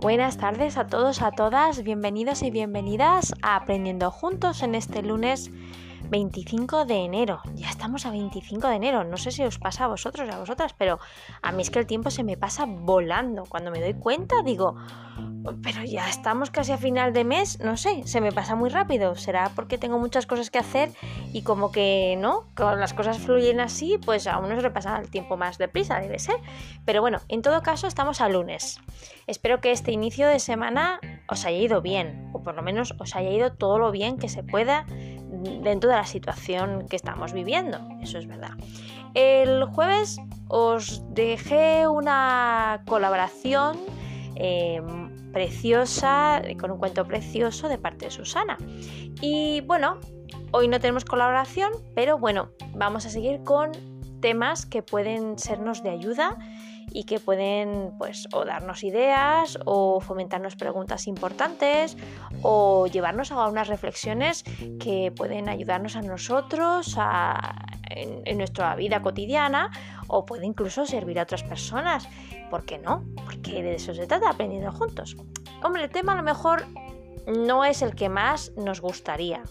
Buenas 0.00 0.38
tardes 0.38 0.78
a 0.78 0.86
todos, 0.86 1.20
a 1.20 1.30
todas, 1.30 1.82
bienvenidos 1.82 2.42
y 2.42 2.50
bienvenidas 2.50 3.34
a 3.42 3.56
Aprendiendo 3.56 4.10
Juntos 4.10 4.62
en 4.62 4.74
este 4.74 5.02
lunes 5.02 5.50
25 6.10 6.84
de 6.86 6.96
enero. 6.96 7.40
Ya 7.54 7.70
estamos 7.70 8.04
a 8.04 8.10
25 8.10 8.68
de 8.68 8.74
enero. 8.74 9.04
No 9.04 9.16
sé 9.16 9.30
si 9.30 9.44
os 9.44 9.58
pasa 9.58 9.84
a 9.84 9.88
vosotros 9.88 10.28
y 10.28 10.32
a 10.32 10.38
vosotras, 10.38 10.74
pero 10.76 10.98
a 11.40 11.52
mí 11.52 11.62
es 11.62 11.70
que 11.70 11.78
el 11.78 11.86
tiempo 11.86 12.10
se 12.10 12.24
me 12.24 12.36
pasa 12.36 12.66
volando. 12.66 13.44
Cuando 13.44 13.70
me 13.70 13.80
doy 13.80 13.94
cuenta 13.94 14.42
digo, 14.44 14.74
pero 15.62 15.84
ya 15.84 16.08
estamos 16.08 16.50
casi 16.50 16.72
a 16.72 16.78
final 16.78 17.12
de 17.12 17.24
mes, 17.24 17.60
no 17.60 17.76
sé, 17.76 18.06
se 18.06 18.20
me 18.20 18.32
pasa 18.32 18.56
muy 18.56 18.70
rápido. 18.70 19.14
Será 19.14 19.52
porque 19.54 19.78
tengo 19.78 19.98
muchas 19.98 20.26
cosas 20.26 20.50
que 20.50 20.58
hacer 20.58 20.90
y 21.32 21.42
como 21.42 21.70
que 21.70 22.16
no, 22.18 22.44
cuando 22.56 22.76
las 22.76 22.92
cosas 22.92 23.18
fluyen 23.18 23.60
así, 23.60 23.98
pues 24.04 24.26
a 24.26 24.38
uno 24.38 24.56
se 24.56 24.62
le 24.62 24.70
pasa 24.70 24.98
el 24.98 25.10
tiempo 25.10 25.36
más 25.36 25.58
deprisa, 25.58 26.00
debe 26.00 26.18
ser. 26.18 26.36
Pero 26.84 27.00
bueno, 27.00 27.20
en 27.28 27.42
todo 27.42 27.62
caso 27.62 27.86
estamos 27.86 28.20
a 28.20 28.28
lunes. 28.28 28.80
Espero 29.28 29.60
que 29.60 29.70
este 29.70 29.92
inicio 29.92 30.26
de 30.26 30.40
semana 30.40 30.98
os 31.28 31.44
haya 31.44 31.58
ido 31.58 31.80
bien, 31.80 32.30
o 32.32 32.42
por 32.42 32.56
lo 32.56 32.62
menos 32.62 32.94
os 32.98 33.14
haya 33.14 33.30
ido 33.30 33.52
todo 33.52 33.78
lo 33.78 33.92
bien 33.92 34.18
que 34.18 34.28
se 34.28 34.42
pueda 34.42 34.86
dentro 35.62 35.90
de 35.90 35.96
la 35.96 36.06
situación 36.06 36.86
que 36.88 36.96
estamos 36.96 37.32
viviendo, 37.32 37.78
eso 38.00 38.18
es 38.18 38.26
verdad. 38.26 38.52
El 39.14 39.64
jueves 39.64 40.20
os 40.48 41.02
dejé 41.14 41.86
una 41.88 42.82
colaboración 42.86 43.76
em, 44.36 45.32
preciosa, 45.32 46.42
con 46.60 46.70
un 46.70 46.78
cuento 46.78 47.04
precioso 47.06 47.68
de 47.68 47.78
parte 47.78 48.06
de 48.06 48.10
Susana. 48.10 48.56
Y 49.20 49.60
bueno, 49.62 49.98
hoy 50.52 50.68
no 50.68 50.80
tenemos 50.80 51.04
colaboración, 51.04 51.72
pero 51.94 52.18
bueno, 52.18 52.50
vamos 52.74 53.06
a 53.06 53.10
seguir 53.10 53.42
con 53.42 53.72
temas 54.20 54.66
que 54.66 54.82
pueden 54.82 55.38
sernos 55.38 55.82
de 55.82 55.90
ayuda 55.90 56.38
y 56.92 57.04
que 57.04 57.20
pueden 57.20 57.92
pues 57.98 58.28
o 58.32 58.44
darnos 58.44 58.82
ideas 58.82 59.58
o 59.64 60.00
fomentarnos 60.00 60.56
preguntas 60.56 61.06
importantes 61.06 61.96
o 62.42 62.86
llevarnos 62.86 63.30
a 63.32 63.48
unas 63.48 63.68
reflexiones 63.68 64.44
que 64.78 65.12
pueden 65.14 65.48
ayudarnos 65.48 65.96
a 65.96 66.02
nosotros 66.02 66.96
en, 67.90 68.38
nuestra 68.38 68.74
vida 68.76 69.02
cotidiana 69.02 69.70
o 70.08 70.24
puede 70.24 70.46
incluso 70.46 70.86
servir 70.86 71.18
a 71.18 71.24
otras 71.24 71.42
personas. 71.42 72.08
¿Por 72.50 72.64
qué 72.64 72.78
no? 72.78 73.04
Porque 73.24 73.62
de 73.62 73.74
eso 73.74 73.94
se 73.94 74.06
trata, 74.06 74.30
aprendiendo 74.30 74.72
juntos. 74.72 75.16
Hombre, 75.62 75.84
el 75.84 75.90
tema 75.90 76.12
a 76.12 76.16
lo 76.16 76.22
mejor 76.22 76.66
no 77.26 77.64
es 77.64 77.82
el 77.82 77.94
que 77.94 78.08
más 78.08 78.52
nos 78.56 78.80
gustaría, 78.80 79.42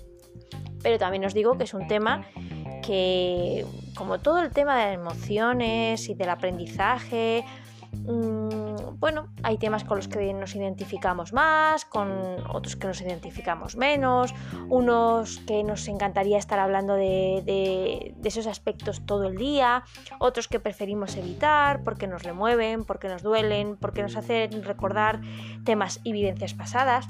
pero 0.81 0.97
también 0.97 1.23
os 1.25 1.33
digo 1.33 1.57
que 1.57 1.63
es 1.63 1.73
un 1.73 1.87
tema 1.87 2.25
que, 2.81 3.65
como 3.95 4.19
todo 4.19 4.39
el 4.39 4.51
tema 4.51 4.77
de 4.77 4.85
las 4.85 4.95
emociones 4.95 6.09
y 6.09 6.13
del 6.13 6.29
aprendizaje, 6.29 7.43
mm, 7.91 8.99
bueno, 8.99 9.27
hay 9.43 9.57
temas 9.57 9.83
con 9.83 9.97
los 9.97 10.07
que 10.07 10.33
nos 10.33 10.55
identificamos 10.55 11.31
más, 11.31 11.85
con 11.85 12.09
otros 12.49 12.75
que 12.75 12.87
nos 12.87 13.01
identificamos 13.01 13.77
menos, 13.77 14.33
unos 14.67 15.39
que 15.39 15.63
nos 15.63 15.87
encantaría 15.87 16.37
estar 16.37 16.59
hablando 16.59 16.95
de, 16.95 17.41
de, 17.45 18.27
esos 18.27 18.47
aspectos 18.47 19.05
todo 19.05 19.25
el 19.25 19.37
día, 19.37 19.83
otros 20.19 20.47
que 20.47 20.59
preferimos 20.59 21.15
evitar 21.15 21.83
porque 21.83 22.07
nos 22.07 22.23
remueven, 22.23 22.83
porque 22.83 23.07
nos 23.07 23.23
duelen, 23.23 23.77
porque 23.77 24.01
nos 24.01 24.17
hacen 24.17 24.63
recordar 24.63 25.21
temas 25.63 26.01
y 26.03 26.11
vivencias 26.11 26.53
pasadas. 26.53 27.07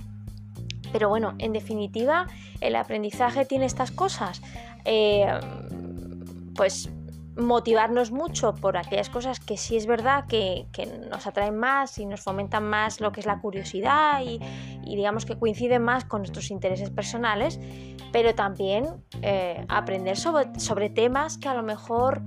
Pero 0.92 1.10
bueno, 1.10 1.36
en 1.38 1.54
definitiva, 1.54 2.28
el 2.62 2.76
aprendizaje 2.76 3.46
tiene 3.46 3.66
estas 3.66 3.92
cosas. 3.92 4.42
Eh, 4.86 5.28
pues 6.56 6.90
motivarnos 7.40 8.12
mucho 8.12 8.54
por 8.54 8.78
aquellas 8.78 9.10
cosas 9.10 9.40
que 9.40 9.58
sí 9.58 9.78
es 9.78 9.86
verdad 9.86 10.26
que, 10.28 10.68
nos 11.10 11.26
atraen 11.26 11.58
más 11.58 11.98
y 11.98 12.06
nos 12.06 12.22
fomentan 12.22 12.64
más 12.66 13.00
lo 13.00 13.12
que 13.12 13.22
es 13.22 13.26
la 13.26 13.40
curiosidad 13.40 14.22
y, 14.24 14.40
digamos 14.84 15.26
que 15.26 15.38
coinciden 15.38 15.84
más 15.84 16.06
con 16.06 16.22
nuestros 16.22 16.52
intereses 16.52 16.90
personales, 16.90 17.60
pero 18.12 18.36
también 18.36 19.04
eh, 19.22 19.66
aprender 19.70 20.18
sobre, 20.18 20.90
temas 20.90 21.38
que 21.38 21.48
a 21.48 21.54
lo 21.54 21.64
mejor 21.64 22.22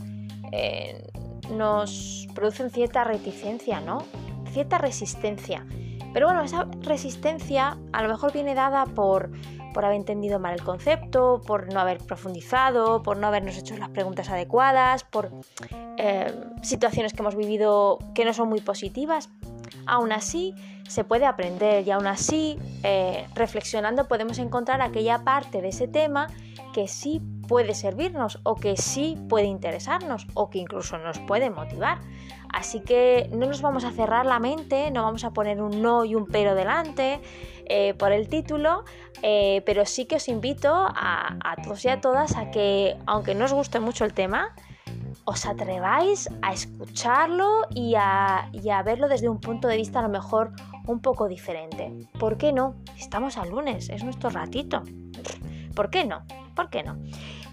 eh, 0.52 1.10
nos 1.50 2.26
producen 2.34 2.70
cierta 2.70 3.04
reticencia, 3.04 3.80
¿no? 3.80 3.98
Cierta 4.52 4.78
resistencia. 4.78 5.66
Pero 6.12 6.26
bueno, 6.26 6.42
esa 6.42 6.68
resistencia 6.80 7.78
a 7.92 8.02
lo 8.02 8.08
mejor 8.08 8.32
viene 8.32 8.54
dada 8.54 8.86
por 8.86 9.30
por 9.72 9.84
haber 9.84 9.96
entendido 9.96 10.38
mal 10.38 10.54
el 10.54 10.62
concepto, 10.62 11.40
por 11.46 11.72
no 11.72 11.80
haber 11.80 11.98
profundizado, 11.98 13.02
por 13.02 13.16
no 13.16 13.26
habernos 13.26 13.56
hecho 13.56 13.76
las 13.76 13.88
preguntas 13.90 14.28
adecuadas, 14.28 15.04
por 15.04 15.30
eh, 15.96 16.32
situaciones 16.62 17.12
que 17.12 17.20
hemos 17.20 17.36
vivido 17.36 17.98
que 18.14 18.24
no 18.24 18.32
son 18.34 18.48
muy 18.48 18.60
positivas. 18.60 19.30
Aún 19.86 20.12
así, 20.12 20.54
se 20.86 21.04
puede 21.04 21.24
aprender 21.24 21.86
y 21.86 21.90
aún 21.90 22.06
así, 22.06 22.58
eh, 22.82 23.26
reflexionando, 23.34 24.06
podemos 24.08 24.38
encontrar 24.38 24.82
aquella 24.82 25.24
parte 25.24 25.62
de 25.62 25.68
ese 25.68 25.88
tema 25.88 26.28
que 26.72 26.88
sí 26.88 27.20
puede 27.48 27.74
servirnos 27.74 28.38
o 28.44 28.54
que 28.54 28.76
sí 28.76 29.18
puede 29.28 29.46
interesarnos 29.46 30.26
o 30.34 30.50
que 30.50 30.58
incluso 30.58 30.98
nos 30.98 31.18
puede 31.20 31.50
motivar. 31.50 31.98
Así 32.52 32.80
que 32.80 33.28
no 33.32 33.46
nos 33.46 33.62
vamos 33.62 33.84
a 33.84 33.90
cerrar 33.92 34.26
la 34.26 34.38
mente, 34.38 34.90
no 34.90 35.02
vamos 35.02 35.24
a 35.24 35.30
poner 35.30 35.60
un 35.62 35.82
no 35.82 36.04
y 36.04 36.14
un 36.14 36.26
pero 36.26 36.54
delante 36.54 37.20
eh, 37.66 37.94
por 37.94 38.12
el 38.12 38.28
título, 38.28 38.84
eh, 39.22 39.62
pero 39.64 39.86
sí 39.86 40.04
que 40.04 40.16
os 40.16 40.28
invito 40.28 40.70
a, 40.72 41.56
todos 41.64 41.84
y 41.84 41.88
a 41.88 42.00
todas 42.00 42.36
a 42.36 42.50
que, 42.50 42.96
aunque 43.06 43.34
no 43.34 43.46
os 43.46 43.54
guste 43.54 43.80
mucho 43.80 44.04
el 44.04 44.12
tema, 44.12 44.54
os 45.24 45.46
atreváis 45.46 46.28
a 46.42 46.52
escucharlo 46.52 47.66
y 47.70 47.94
a, 47.96 48.50
verlo 48.84 49.08
desde 49.08 49.28
un 49.28 49.40
punto 49.40 49.68
de 49.68 49.76
vista 49.76 50.00
a 50.00 50.02
lo 50.02 50.08
mejor 50.08 50.52
un 50.86 51.00
poco 51.00 51.28
diferente. 51.28 52.08
¿Por 52.18 52.36
qué 52.36 52.52
no? 52.52 52.74
Estamos 52.98 53.38
al 53.38 53.50
lunes, 53.50 53.88
es 53.88 54.04
nuestro 54.04 54.28
ratito. 54.28 54.82
¿Por 55.74 55.88
qué 55.88 56.04
no? 56.04 56.24
¿Por 56.54 56.68
qué 56.68 56.82
no? 56.82 56.98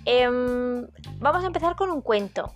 Em, 0.05 0.87
vamos 1.19 1.43
a 1.43 1.47
empezar 1.47 1.75
con 1.75 1.89
un 1.89 2.01
cuento, 2.01 2.51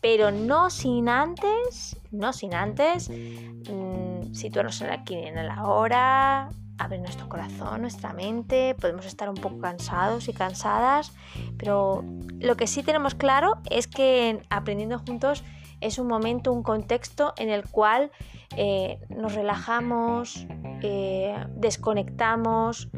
pero 0.00 0.30
no 0.30 0.70
sin 0.70 1.08
antes, 1.08 1.96
no 2.10 2.32
sin 2.32 2.54
antes, 2.54 3.10
mmm, 3.10 4.32
situarnos 4.32 4.82
aquí 4.82 5.14
en 5.14 5.46
la 5.46 5.64
hora, 5.64 6.50
abrir 6.78 7.00
nuestro 7.00 7.28
corazón, 7.28 7.82
nuestra 7.82 8.12
mente, 8.12 8.74
podemos 8.80 9.04
estar 9.04 9.28
un 9.28 9.34
poco 9.34 9.58
cansados 9.58 10.28
y 10.28 10.32
cansadas, 10.32 11.12
pero 11.58 12.04
lo 12.38 12.56
que 12.56 12.66
sí 12.66 12.82
tenemos 12.82 13.14
claro 13.14 13.58
es 13.68 13.86
que 13.86 14.42
aprendiendo 14.48 14.98
juntos 15.00 15.42
es 15.80 15.98
un 15.98 16.06
momento, 16.06 16.52
un 16.52 16.62
contexto 16.62 17.34
en 17.36 17.50
el 17.50 17.68
cual 17.68 18.10
eh, 18.56 19.00
nos 19.08 19.34
relajamos, 19.34 20.46
eh, 20.82 21.36
desconectamos 21.54 22.88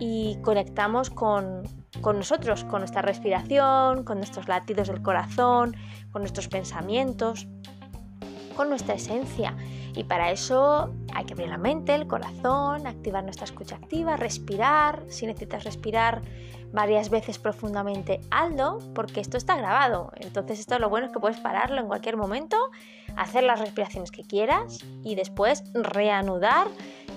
y 0.00 0.38
conectamos 0.42 1.10
con, 1.10 1.62
con 2.00 2.18
nosotros, 2.18 2.64
con 2.64 2.80
nuestra 2.80 3.02
respiración, 3.02 4.04
con 4.04 4.18
nuestros 4.18 4.48
latidos 4.48 4.88
del 4.88 5.02
corazón, 5.02 5.76
con 6.10 6.22
nuestros 6.22 6.48
pensamientos, 6.48 7.46
con 8.56 8.68
nuestra 8.68 8.94
esencia. 8.94 9.56
Y 9.96 10.04
para 10.04 10.30
eso 10.30 10.94
hay 11.14 11.24
que 11.24 11.32
abrir 11.32 11.48
la 11.48 11.56
mente, 11.56 11.94
el 11.94 12.06
corazón, 12.06 12.86
activar 12.86 13.24
nuestra 13.24 13.46
escucha 13.46 13.76
activa, 13.76 14.16
respirar. 14.18 15.02
Si 15.08 15.26
necesitas 15.26 15.64
respirar 15.64 16.20
varias 16.72 17.08
veces 17.08 17.38
profundamente, 17.38 18.20
hazlo, 18.30 18.78
porque 18.94 19.20
esto 19.20 19.38
está 19.38 19.56
grabado. 19.56 20.12
Entonces 20.16 20.60
esto 20.60 20.78
lo 20.78 20.90
bueno 20.90 21.06
es 21.06 21.12
que 21.12 21.18
puedes 21.18 21.40
pararlo 21.40 21.80
en 21.80 21.86
cualquier 21.86 22.18
momento, 22.18 22.58
hacer 23.16 23.44
las 23.44 23.58
respiraciones 23.58 24.10
que 24.10 24.22
quieras 24.22 24.80
y 25.02 25.14
después 25.14 25.64
reanudar, 25.72 26.66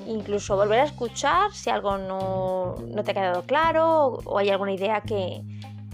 incluso 0.07 0.55
volver 0.55 0.79
a 0.79 0.83
escuchar 0.85 1.51
si 1.51 1.69
algo 1.69 1.97
no, 1.97 2.75
te 3.03 3.11
ha 3.11 3.13
quedado 3.13 3.43
claro 3.43 4.19
o, 4.23 4.37
hay 4.37 4.49
alguna 4.49 4.71
idea 4.71 5.01
que, 5.01 5.43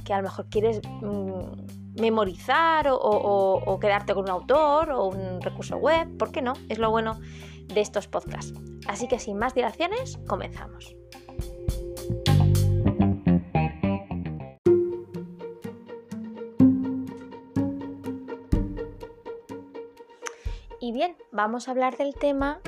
a 0.08 0.18
lo 0.18 0.24
mejor 0.24 0.46
quieres... 0.50 0.82
Mm, 1.02 1.85
memorizar 2.00 2.88
o, 2.90 3.78
quedarte 3.80 4.14
con 4.14 4.24
un 4.24 4.30
autor 4.30 4.92
o 4.92 5.06
un 5.06 5.42
recurso 5.42 5.78
web, 5.78 6.18
¿por 6.18 6.32
qué 6.32 6.42
no? 6.42 6.54
Es 6.70 6.78
lo 6.78 6.90
bueno 6.92 7.20
de 7.68 7.82
estos 7.82 8.08
podcasts. 8.08 8.54
Así 8.88 9.08
que 9.08 9.20
sin 9.20 9.38
más 9.38 9.54
dilaciones, 9.54 10.20
comenzamos. 10.28 10.96
Y 20.80 20.92
bien, 20.92 21.16
vamos 21.32 21.68
a 21.68 21.72
hablar 21.72 21.98
del 21.98 22.14
tema 22.14 22.60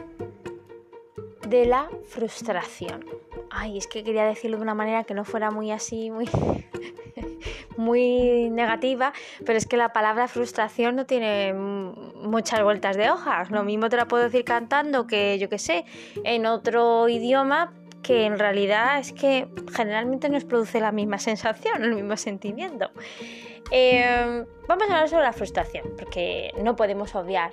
de 1.47 1.65
la 1.65 1.87
frustración. 2.07 3.05
Ay, 3.51 3.77
es 3.77 3.87
que 3.87 4.03
quería 4.03 4.25
decirlo 4.25 4.57
de 4.57 4.63
una 4.63 4.73
manera 4.73 5.03
que 5.03 5.13
no 5.13 5.23
fuera 5.23 5.51
muy 5.51 5.71
así, 5.71 6.09
muy 6.09 6.27
muy 7.77 8.49
negativa, 8.49 9.13
pero 9.45 9.57
es 9.57 9.65
que 9.65 9.77
la 9.77 9.93
palabra 9.93 10.27
frustración 10.27 10.95
no 10.95 11.05
tiene 11.05 11.53
muchas 11.53 12.63
vueltas 12.63 12.97
de 12.97 13.09
hojas. 13.09 13.51
Lo 13.51 13.63
mismo 13.63 13.89
te 13.89 13.97
la 13.97 14.07
puedo 14.07 14.23
decir 14.23 14.43
cantando 14.43 15.07
que 15.07 15.37
yo 15.39 15.49
que 15.49 15.59
sé, 15.59 15.85
en 16.23 16.45
otro 16.45 17.07
idioma 17.09 17.73
que 18.01 18.25
en 18.25 18.39
realidad 18.39 18.99
es 18.99 19.11
que 19.11 19.47
generalmente 19.75 20.29
nos 20.29 20.45
produce 20.45 20.79
la 20.79 20.91
misma 20.91 21.17
sensación, 21.19 21.83
el 21.83 21.93
mismo 21.93 22.15
sentimiento. 22.15 22.89
Em, 23.69 24.45
vamos 24.67 24.89
a 24.89 24.93
hablar 24.93 25.09
sobre 25.09 25.23
la 25.23 25.33
frustración, 25.33 25.85
porque 25.97 26.51
no 26.63 26.75
podemos 26.75 27.15
obviar 27.15 27.51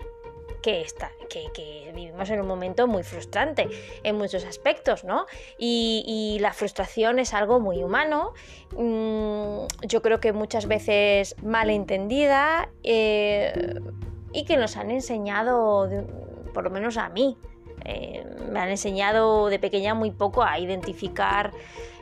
que, 0.64 0.80
está, 0.80 1.12
que, 1.28 1.92
vivimos 1.94 2.30
en 2.30 2.40
un 2.40 2.46
momento 2.46 2.86
muy 2.86 3.02
frustrante 3.02 3.68
en 4.02 4.16
muchos 4.16 4.46
aspectos, 4.46 5.04
¿no? 5.04 5.26
Y, 5.58 6.38
la 6.40 6.54
frustración 6.54 7.18
es 7.18 7.34
algo 7.34 7.60
muy 7.60 7.82
humano, 7.82 8.32
mm, 8.70 9.66
yo 9.86 10.00
creo 10.00 10.20
que 10.20 10.32
muchas 10.32 10.66
veces 10.66 11.36
mal 11.42 11.68
entendida 11.68 12.70
eh, 12.82 13.78
y 14.32 14.46
que 14.46 14.56
nos 14.56 14.78
han 14.78 14.90
enseñado, 14.90 15.86
por 16.54 16.64
lo 16.64 16.70
menos 16.70 16.96
a 16.96 17.10
mí, 17.10 17.36
eh, 17.84 18.24
me 18.50 18.60
han 18.60 18.70
enseñado 18.70 19.48
de 19.48 19.58
pequeña 19.58 19.94
muy 19.94 20.10
poco 20.10 20.42
a 20.42 20.58
identificar 20.58 21.52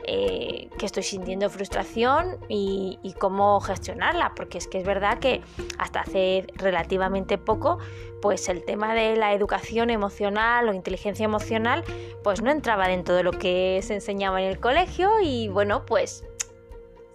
eh, 0.05 0.69
que 0.77 0.85
estoy 0.85 1.03
sintiendo 1.03 1.49
frustración 1.49 2.37
y, 2.49 3.15
cómo 3.19 3.61
gestionarla, 3.61 4.33
porque 4.35 4.57
es 4.57 4.67
que 4.67 4.79
es 4.79 4.85
verdad 4.85 5.19
que 5.19 5.41
hasta 5.77 6.01
hace 6.01 6.45
relativamente 6.55 7.37
poco, 7.37 7.77
pues 8.21 8.49
el 8.49 8.65
tema 8.65 8.93
de 8.95 9.15
la 9.15 9.33
educación 9.33 9.89
emocional 9.89 10.67
o 10.67 10.73
inteligencia 10.73 11.23
emocional, 11.23 11.85
pues 12.21 12.41
no 12.41 12.51
entraba 12.51 12.89
dentro 12.89 13.15
de 13.15 13.23
lo 13.23 13.31
que 13.31 13.79
se 13.81 13.93
enseñaba 13.93 14.41
en 14.41 14.49
el 14.49 14.59
colegio 14.59 15.09
y 15.21 15.47
bueno, 15.47 15.85
pues 15.85 16.25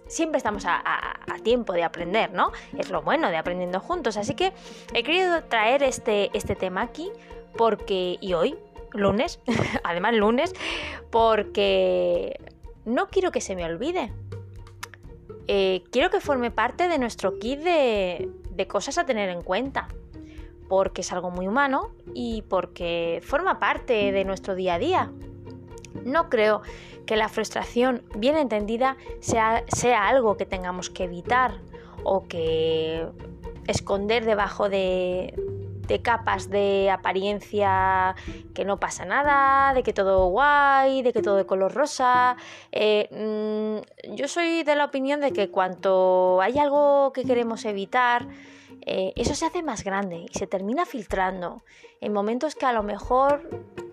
siempre 0.07 0.37
estamos 0.37 0.63
a, 0.65 1.15
tiempo 1.43 1.71
de 1.71 1.83
aprender, 1.83 2.33
¿no? 2.33 2.51
Es 2.77 2.89
lo 2.89 3.01
bueno 3.01 3.29
de 3.29 3.37
aprendiendo 3.37 3.79
juntos. 3.79 4.17
Así 4.17 4.35
que 4.35 4.51
he 4.93 5.03
querido 5.03 5.41
traer 5.45 5.83
este, 5.83 6.29
este 6.33 6.53
tema 6.53 6.81
aquí 6.81 7.09
porque, 7.57 8.17
y 8.21 8.33
hoy, 8.33 8.55
lunes, 8.93 9.39
además 9.83 10.15
lunes, 10.15 10.53
porque 11.09 12.39
no 12.85 13.07
quiero 13.07 13.31
que 13.31 13.41
se 13.41 13.55
me 13.55 13.65
olvide. 13.65 14.11
Eh, 15.47 15.83
quiero 15.91 16.09
que 16.09 16.19
forme 16.19 16.51
parte 16.51 16.87
de 16.87 16.99
nuestro 16.99 17.39
kit 17.39 17.59
de, 17.59 18.29
cosas 18.67 18.97
a 18.97 19.05
tener 19.05 19.29
en 19.29 19.41
cuenta, 19.41 19.87
porque 20.67 21.01
es 21.01 21.11
algo 21.13 21.31
muy 21.31 21.47
humano 21.47 21.91
y 22.13 22.43
porque 22.43 23.21
forma 23.23 23.57
parte 23.59 24.11
de 24.11 24.25
nuestro 24.25 24.53
día 24.53 24.75
a 24.75 24.79
día. 24.79 25.11
No 26.03 26.29
creo 26.29 26.61
que 27.05 27.15
la 27.15 27.29
frustración 27.29 28.03
bien 28.15 28.37
entendida 28.37 28.97
sea 29.21 30.07
algo 30.07 30.37
que 30.37 30.45
tengamos 30.45 30.89
que 30.89 31.05
evitar 31.05 31.61
o 32.03 32.27
que 32.27 33.07
esconder 33.65 34.25
debajo 34.25 34.69
de, 34.69 35.33
de 35.89 36.01
capas 36.01 36.49
de 36.49 36.89
apariencia 36.89 38.15
que 38.53 38.63
no 38.63 38.79
pasa 38.79 39.03
nada, 39.03 39.73
de 39.73 39.83
que 39.83 39.91
todo 39.91 40.27
guay, 40.27 41.01
de 41.01 41.11
que 41.11 41.21
todo 41.21 41.35
de 41.35 41.45
color 41.45 41.73
rosa. 41.73 42.37
Eh, 42.71 43.09
mm, 43.11 44.15
yo 44.15 44.27
soy 44.27 44.63
de 44.63 44.75
la 44.75 44.85
opinión 44.85 45.19
de 45.19 45.33
que 45.33 45.49
cuanto 45.49 46.39
hay 46.41 46.57
algo 46.59 47.11
que 47.11 47.25
queremos 47.25 47.65
evitar, 47.65 48.27
eh, 48.85 49.13
eso 49.15 49.35
se 49.35 49.45
hace 49.45 49.63
más 49.63 49.83
grande 49.83 50.25
y 50.29 50.37
se 50.37 50.47
termina 50.47 50.85
filtrando 50.85 51.63
en 52.01 52.13
momentos 52.13 52.55
que 52.55 52.65
a 52.65 52.73
lo 52.73 52.83
mejor 52.83 53.49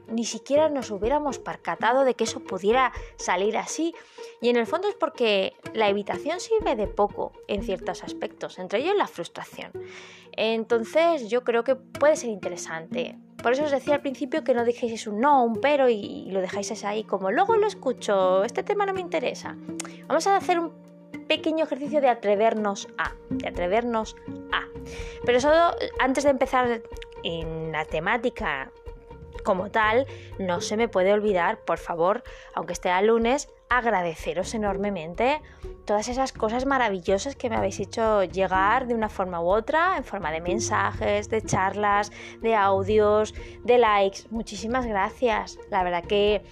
ni 0.09 0.25
siquiera 0.25 0.69
nos 0.69 0.91
hubiéramos 0.91 1.39
percatado 1.39 2.05
de 2.05 2.15
que 2.15 2.25
eso 2.25 2.41
pudiera 2.41 2.93
salir 3.17 3.57
así. 3.57 3.95
Y 4.41 4.49
en 4.49 4.57
el 4.57 4.67
fondo 4.67 4.89
es 4.89 4.95
porque 4.95 5.55
la 5.75 5.89
evitación 5.89 6.41
sirve 6.41 6.77
de 6.77 6.87
poco 6.87 7.33
en 7.49 7.63
ciertos 7.63 8.05
aspectos, 8.05 8.59
entre 8.59 8.81
ellos 8.81 8.97
la 8.97 9.09
frustración. 9.09 9.73
Entonces 10.33 11.29
yo 11.29 11.45
creo 11.45 11.65
que 11.65 11.77
puede 11.77 12.17
ser 12.17 12.31
interesante. 12.31 13.19
Por 13.43 13.53
eso 13.53 13.65
os 13.65 13.71
decía 13.71 13.95
al 13.95 14.01
principio 14.01 14.43
que 14.43 14.55
no 14.55 14.65
dijéis 14.65 15.07
un 15.07 15.21
no, 15.21 15.45
un 15.45 15.61
pero 15.61 15.89
y 15.89 16.31
lo 16.31 16.41
dejáis 16.41 16.85
ahí 16.85 17.05
como 17.05 17.31
luego 17.31 17.57
lo 17.57 17.67
escucho, 17.67 18.45
este 18.45 18.63
tema 18.63 18.87
no 18.87 18.95
me 18.95 19.01
interesa. 19.01 19.57
Vamos 20.07 20.27
a 20.27 20.37
hacer 20.37 20.59
un 20.59 20.86
pequeño 21.27 21.65
ejercicio 21.65 22.01
de 22.01 22.09
atrevernos 22.09 22.89
a, 22.99 23.13
de 23.31 23.49
atrevernos 23.49 24.17
a. 24.53 24.67
Pero 25.25 25.41
solo 25.41 25.73
antes 25.99 26.25
de 26.25 26.31
empezar 26.31 26.83
en 27.23 27.73
la 27.73 27.85
temática 27.85 28.71
como 29.47 29.71
tal, 29.71 30.07
no 30.41 30.61
se 30.61 30.77
me 30.77 30.89
puede 30.89 31.13
olvidar, 31.13 31.61
por 31.61 31.79
favor, 31.79 32.25
aunque 32.55 32.73
esté 32.73 32.91
a 32.91 33.01
lunes, 33.01 33.49
agradeceros 33.71 34.53
enormemente 34.55 35.41
todas 35.85 36.09
esas 36.09 36.33
cosas 36.33 36.67
maravillosas 36.67 37.37
que 37.37 37.49
me 37.49 37.57
habéis 37.57 37.79
hecho 37.79 38.25
llegar 38.25 38.89
de 38.89 38.95
una 38.95 39.09
forma 39.09 39.41
u 39.41 39.49
otra, 39.49 39.97
en 39.97 40.05
forma 40.05 40.33
de 40.33 40.41
mensajes, 40.41 41.31
de 41.31 41.43
charlas, 41.43 42.11
de 42.43 42.57
audios, 42.57 43.35
de 43.63 43.79
likes. 43.79 44.23
Muchísimas 44.31 44.85
gracias. 44.85 45.59
La 45.71 45.85
verdad 45.85 46.05
que, 46.05 46.43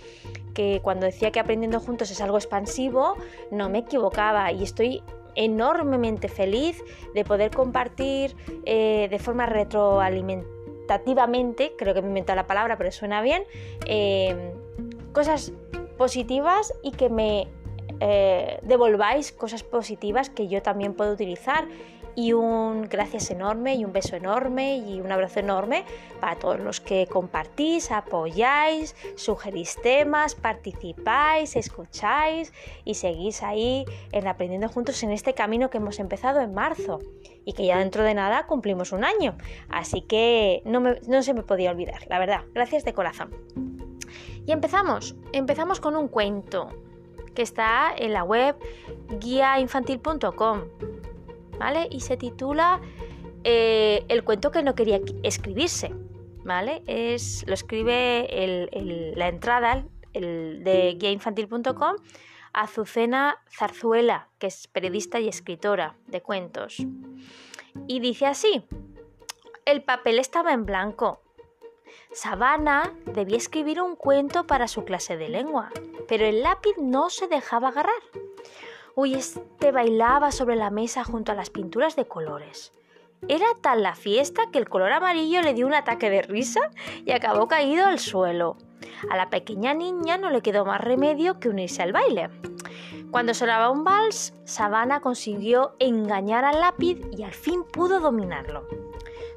que 0.55 0.81
cuando 0.83 1.07
decía 1.07 1.33
que 1.33 1.41
aprendiendo 1.41 1.81
juntos 1.81 2.13
es 2.13 2.21
algo 2.21 2.39
expansivo, 2.39 3.17
no 3.51 3.69
me 3.69 3.79
equivocaba 3.79 4.53
y 4.53 4.63
estoy 4.63 5.03
enormemente 5.35 6.29
feliz 6.29 6.81
de 7.13 7.25
poder 7.25 7.51
compartir 7.51 8.37
eh, 8.67 9.09
de 9.11 9.19
forma 9.19 9.47
creo 11.77 11.95
que 11.95 12.01
me 12.01 12.09
he 12.09 12.11
inventado 12.11 12.37
la 12.37 12.47
palabra, 12.47 12.77
pero 12.77 12.91
suena 12.93 13.23
bien, 13.23 13.45
eh, 13.87 14.53
cosas 15.13 15.53
positivas 15.97 16.75
y 16.83 16.93
que 16.93 17.09
me 17.09 17.49
eh, 18.01 18.59
devolváis 18.63 19.33
cosas 19.33 19.63
positivas 19.63 20.31
que 20.31 20.49
yo 20.49 20.63
también 20.63 20.95
puedo 20.95 21.13
utilizar 21.13 21.67
y 22.17 22.33
un 22.33 22.83
gracias 22.83 23.31
enorme 23.31 23.75
y 23.75 23.85
un 23.85 23.93
beso 23.93 24.17
enorme 24.17 24.79
y 24.79 25.01
un 25.01 25.11
abrazo 25.11 25.41
enorme 25.41 25.85
para 26.21 26.37
todos 26.37 26.61
los 26.61 26.81
que 26.81 27.07
compartís, 27.07 27.91
apoyáis, 27.91 28.95
sugerís 29.17 29.77
temas, 29.83 30.35
participáis, 30.35 31.57
escucháis 31.57 32.53
y 32.85 32.95
seguís 32.95 33.43
ahí 33.43 33.85
en 34.13 34.29
aprendiendo 34.29 34.69
juntos 34.69 35.03
en 35.03 35.11
este 35.11 35.35
camino 35.35 35.71
que 35.71 35.79
hemos 35.79 35.99
empezado 35.99 36.41
en 36.41 36.55
marzo 36.55 37.01
y 37.45 37.53
que 37.53 37.67
ya 37.67 37.79
dentro 37.79 38.03
de 38.03 38.15
nada 38.15 38.47
cumplimos 38.47 38.93
un 38.93 39.05
año. 39.05 39.37
Así 39.69 40.01
que 40.01 40.63
no, 40.65 40.81
no 40.81 41.23
se 41.23 41.35
me 41.35 41.43
podía 41.43 41.71
olvidar, 41.71 42.07
la 42.09 42.19
verdad. 42.19 42.43
Gracias 42.55 42.85
de 42.85 42.95
corazón. 42.95 43.31
Y 44.47 44.53
empezamos, 44.53 45.17
empezamos 45.33 45.81
con 45.81 45.97
un 45.97 46.09
cuento 46.09 46.69
que 47.35 47.43
está 47.43 47.93
en 47.97 48.13
la 48.13 48.23
web 48.23 48.57
guiainfantil.com 49.21 50.94
¿vale? 51.59 51.89
Y 51.91 52.01
se 52.01 52.17
titula 52.17 52.81
eh, 53.45 54.05
El 54.09 54.25
cuento 54.25 54.51
que 54.51 54.63
no 54.63 54.75
quería 54.75 55.01
escribirse, 55.23 55.95
¿vale? 56.45 56.83
Es, 56.87 57.45
lo 57.47 57.55
escribe 57.55 58.29
la 59.17 59.29
entrada 59.29 59.85
el, 60.13 60.65
de 60.65 60.95
guiainfantil.com 60.99 61.97
Azucena 62.53 63.43
Zarzuela, 63.51 64.29
que 64.39 64.47
es 64.47 64.69
periodista 64.69 65.19
y 65.19 65.29
escritora 65.29 65.97
de 66.07 66.23
cuentos. 66.23 66.79
Y 67.89 67.99
dice 67.99 68.27
así, 68.27 68.65
el 69.67 69.83
papel 69.83 70.21
estaba 70.21 70.53
en 70.53 70.65
blanco. 70.65 71.21
Sabana 72.13 72.95
debía 73.07 73.37
escribir 73.37 73.83
un 73.83 73.97
cuento 73.97 74.47
para 74.47 74.69
su 74.69 74.85
clase 74.85 75.17
de 75.17 75.29
lengua, 75.29 75.71
pero 76.07 76.25
el 76.27 76.43
lápiz 76.43 76.75
no 76.79 77.11
se 77.11 77.27
dejaba 77.27 77.69
agarrar. 77.69 78.03
Uy, 78.97 79.15
este 79.15 79.73
bailaba 79.73 80.31
sobre 80.31 80.55
la 80.55 80.71
mesa 80.71 81.03
junto 81.03 81.33
a 81.33 81.35
las 81.35 81.51
pinturas 81.51 81.97
de 81.97 82.07
colores. 82.07 82.73
Era 83.27 83.47
tal 83.61 83.83
la 83.83 83.97
fiesta 83.97 84.51
que 84.53 84.59
el 84.59 84.69
color 84.69 84.93
amarillo 84.93 85.43
le 85.43 85.53
dio 85.53 85.67
un 85.67 85.75
ataque 85.75 86.11
de 86.11 86.23
risa 86.23 86.71
y 87.05 87.11
acabó 87.11 87.49
caído 87.49 87.87
al 87.87 87.99
suelo. 87.99 88.57
A 89.11 89.17
la 89.17 89.31
pequeña 89.31 89.75
niña 89.75 90.17
no 90.17 90.31
le 90.31 90.43
quedó 90.43 90.65
más 90.65 90.81
remedio 90.81 91.41
que 91.41 91.49
unirse 91.49 91.83
al 91.83 91.93
baile. 91.93 92.31
Cuando 93.11 93.35
sonaba 93.35 93.71
un 93.71 93.83
vals, 93.83 94.33
Sabana 94.45 95.01
consiguió 95.01 95.75
engañar 95.81 96.45
al 96.45 96.61
lápiz 96.61 97.01
y 97.17 97.25
al 97.25 97.33
fin 97.35 97.65
pudo 97.65 97.99
dominarlo. 97.99 98.69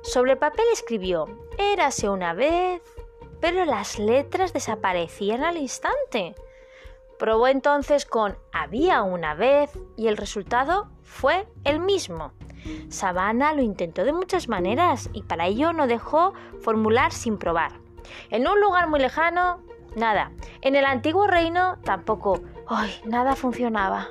Sobre 0.03 0.33
el 0.33 0.37
papel 0.37 0.65
escribió, 0.71 1.25
érase 1.57 2.09
una 2.09 2.33
vez, 2.33 2.83
pero 3.39 3.65
las 3.65 3.97
letras 3.97 4.53
desaparecían 4.53 5.43
al 5.43 5.57
instante. 5.57 6.35
Probó 7.19 7.47
entonces 7.47 8.05
con 8.05 8.37
había 8.53 9.01
una 9.01 9.33
vez 9.33 9.71
y 9.95 10.07
el 10.07 10.17
resultado 10.17 10.89
fue 11.03 11.47
el 11.63 11.79
mismo. 11.79 12.31
Sabana 12.89 13.53
lo 13.53 13.61
intentó 13.61 14.03
de 14.03 14.13
muchas 14.13 14.47
maneras 14.47 15.09
y 15.13 15.23
para 15.23 15.47
ello 15.47 15.73
no 15.73 15.87
dejó 15.87 16.33
formular 16.61 17.11
sin 17.11 17.37
probar. 17.37 17.79
En 18.29 18.47
un 18.47 18.59
lugar 18.61 18.87
muy 18.87 18.99
lejano, 18.99 19.61
nada. 19.95 20.31
En 20.61 20.75
el 20.75 20.85
antiguo 20.85 21.27
reino 21.27 21.77
tampoco. 21.83 22.41
¡Ay! 22.67 22.93
Nada 23.05 23.35
funcionaba. 23.35 24.09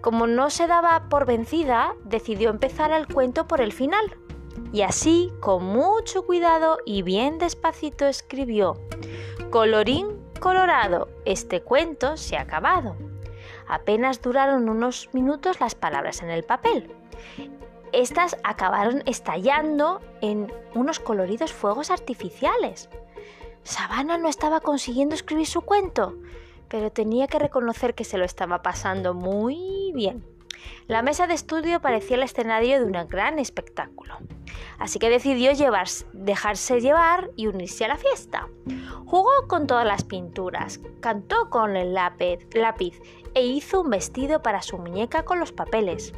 Como 0.00 0.26
no 0.26 0.50
se 0.50 0.66
daba 0.66 1.08
por 1.08 1.24
vencida, 1.24 1.94
decidió 2.04 2.50
empezar 2.50 2.92
el 2.92 3.06
cuento 3.06 3.46
por 3.46 3.62
el 3.62 3.72
final. 3.72 4.18
Y 4.72 4.82
así, 4.82 5.32
con 5.40 5.64
mucho 5.64 6.26
cuidado 6.26 6.78
y 6.84 7.02
bien 7.02 7.38
despacito, 7.38 8.06
escribió, 8.06 8.74
Colorín 9.50 10.23
colorado, 10.40 11.08
este 11.24 11.62
cuento 11.62 12.16
se 12.16 12.36
ha 12.36 12.42
acabado. 12.42 12.96
Apenas 13.66 14.20
duraron 14.20 14.68
unos 14.68 15.08
minutos 15.12 15.60
las 15.60 15.74
palabras 15.74 16.22
en 16.22 16.30
el 16.30 16.44
papel. 16.44 16.94
Estas 17.92 18.36
acabaron 18.42 19.02
estallando 19.06 20.00
en 20.20 20.52
unos 20.74 20.98
coloridos 20.98 21.52
fuegos 21.52 21.90
artificiales. 21.90 22.88
Sabana 23.62 24.18
no 24.18 24.28
estaba 24.28 24.60
consiguiendo 24.60 25.14
escribir 25.14 25.46
su 25.46 25.62
cuento, 25.62 26.14
pero 26.68 26.90
tenía 26.90 27.28
que 27.28 27.38
reconocer 27.38 27.94
que 27.94 28.04
se 28.04 28.18
lo 28.18 28.24
estaba 28.24 28.62
pasando 28.62 29.14
muy 29.14 29.92
bien. 29.94 30.33
La 30.86 31.02
mesa 31.02 31.26
de 31.26 31.34
estudio 31.34 31.80
parecía 31.80 32.16
el 32.16 32.22
escenario 32.22 32.78
de 32.78 32.84
un 32.84 33.08
gran 33.08 33.38
espectáculo. 33.38 34.18
Así 34.78 34.98
que 34.98 35.08
decidió 35.08 35.52
dejarse 36.12 36.80
llevar 36.80 37.30
y 37.36 37.46
unirse 37.46 37.84
a 37.84 37.88
la 37.88 37.96
fiesta. 37.96 38.48
Jugó 39.06 39.30
con 39.48 39.66
todas 39.66 39.86
las 39.86 40.04
pinturas, 40.04 40.80
cantó 41.00 41.48
con 41.48 41.76
el 41.76 41.94
lápiz, 41.94 42.40
lápiz 42.54 43.00
e 43.34 43.46
hizo 43.46 43.80
un 43.82 43.90
vestido 43.90 44.42
para 44.42 44.62
su 44.62 44.78
muñeca 44.78 45.24
con 45.24 45.40
los 45.40 45.52
papeles. 45.52 46.12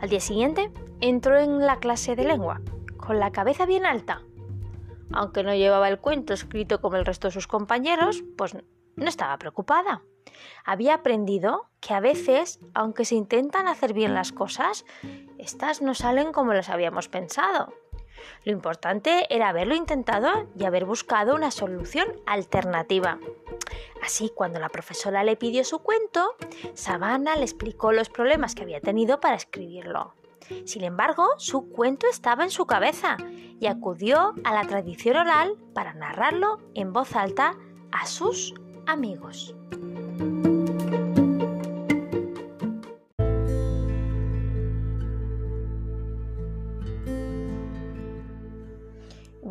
Al 0.00 0.08
día 0.08 0.20
siguiente 0.20 0.70
entró 1.00 1.38
en 1.38 1.64
la 1.64 1.78
clase 1.78 2.16
de 2.16 2.24
lengua, 2.24 2.60
con 2.96 3.18
la 3.18 3.32
cabeza 3.32 3.66
bien 3.66 3.86
alta. 3.86 4.22
Aunque 5.12 5.42
no 5.42 5.54
llevaba 5.54 5.88
el 5.88 5.98
cuento 5.98 6.34
escrito 6.34 6.80
como 6.80 6.96
el 6.96 7.04
resto 7.04 7.28
de 7.28 7.32
sus 7.32 7.46
compañeros, 7.46 8.24
pues 8.36 8.54
no 8.54 9.08
estaba 9.08 9.36
preocupada. 9.38 10.02
Había 10.64 10.94
aprendido 10.94 11.68
que 11.80 11.94
a 11.94 12.00
veces, 12.00 12.60
aunque 12.74 13.04
se 13.04 13.14
intentan 13.14 13.66
hacer 13.66 13.92
bien 13.92 14.14
las 14.14 14.32
cosas, 14.32 14.84
estas 15.38 15.82
no 15.82 15.94
salen 15.94 16.32
como 16.32 16.54
las 16.54 16.68
habíamos 16.68 17.08
pensado. 17.08 17.72
Lo 18.44 18.52
importante 18.52 19.26
era 19.34 19.48
haberlo 19.48 19.74
intentado 19.74 20.48
y 20.56 20.64
haber 20.64 20.84
buscado 20.84 21.34
una 21.34 21.50
solución 21.50 22.06
alternativa. 22.26 23.18
Así, 24.02 24.30
cuando 24.34 24.60
la 24.60 24.68
profesora 24.68 25.24
le 25.24 25.36
pidió 25.36 25.64
su 25.64 25.80
cuento, 25.80 26.34
Savannah 26.74 27.36
le 27.36 27.42
explicó 27.42 27.92
los 27.92 28.08
problemas 28.08 28.54
que 28.54 28.62
había 28.62 28.80
tenido 28.80 29.20
para 29.20 29.36
escribirlo. 29.36 30.14
Sin 30.64 30.84
embargo, 30.84 31.28
su 31.38 31.70
cuento 31.70 32.06
estaba 32.08 32.44
en 32.44 32.50
su 32.50 32.66
cabeza 32.66 33.16
y 33.60 33.66
acudió 33.66 34.34
a 34.44 34.52
la 34.52 34.66
tradición 34.66 35.16
oral 35.16 35.56
para 35.72 35.94
narrarlo 35.94 36.58
en 36.74 36.92
voz 36.92 37.14
alta 37.14 37.56
a 37.92 38.06
sus 38.06 38.54
amigos. 38.86 39.54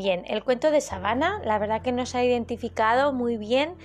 Bien, 0.03 0.23
el 0.25 0.43
cuento 0.43 0.71
de 0.71 0.81
Sabana, 0.81 1.39
la 1.45 1.59
verdad 1.59 1.83
que 1.83 1.91
nos 1.91 2.15
ha 2.15 2.23
identificado 2.23 3.13
muy 3.13 3.37
bien 3.37 3.75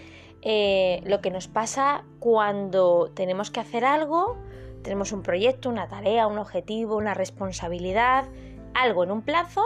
eh, 0.40 1.02
lo 1.04 1.20
que 1.20 1.30
nos 1.30 1.46
pasa 1.46 2.06
cuando 2.20 3.11
tenemos 3.14 3.50
que 3.50 3.61
hacer 3.61 3.85
algo, 3.85 4.38
tenemos 4.82 5.12
un 5.12 5.23
proyecto, 5.23 5.68
una 5.68 5.88
tarea, 5.88 6.26
un 6.26 6.38
objetivo, 6.38 6.96
una 6.96 7.12
responsabilidad, 7.12 8.30
algo 8.73 9.04
en 9.04 9.11
un 9.11 9.20
plazo, 9.20 9.61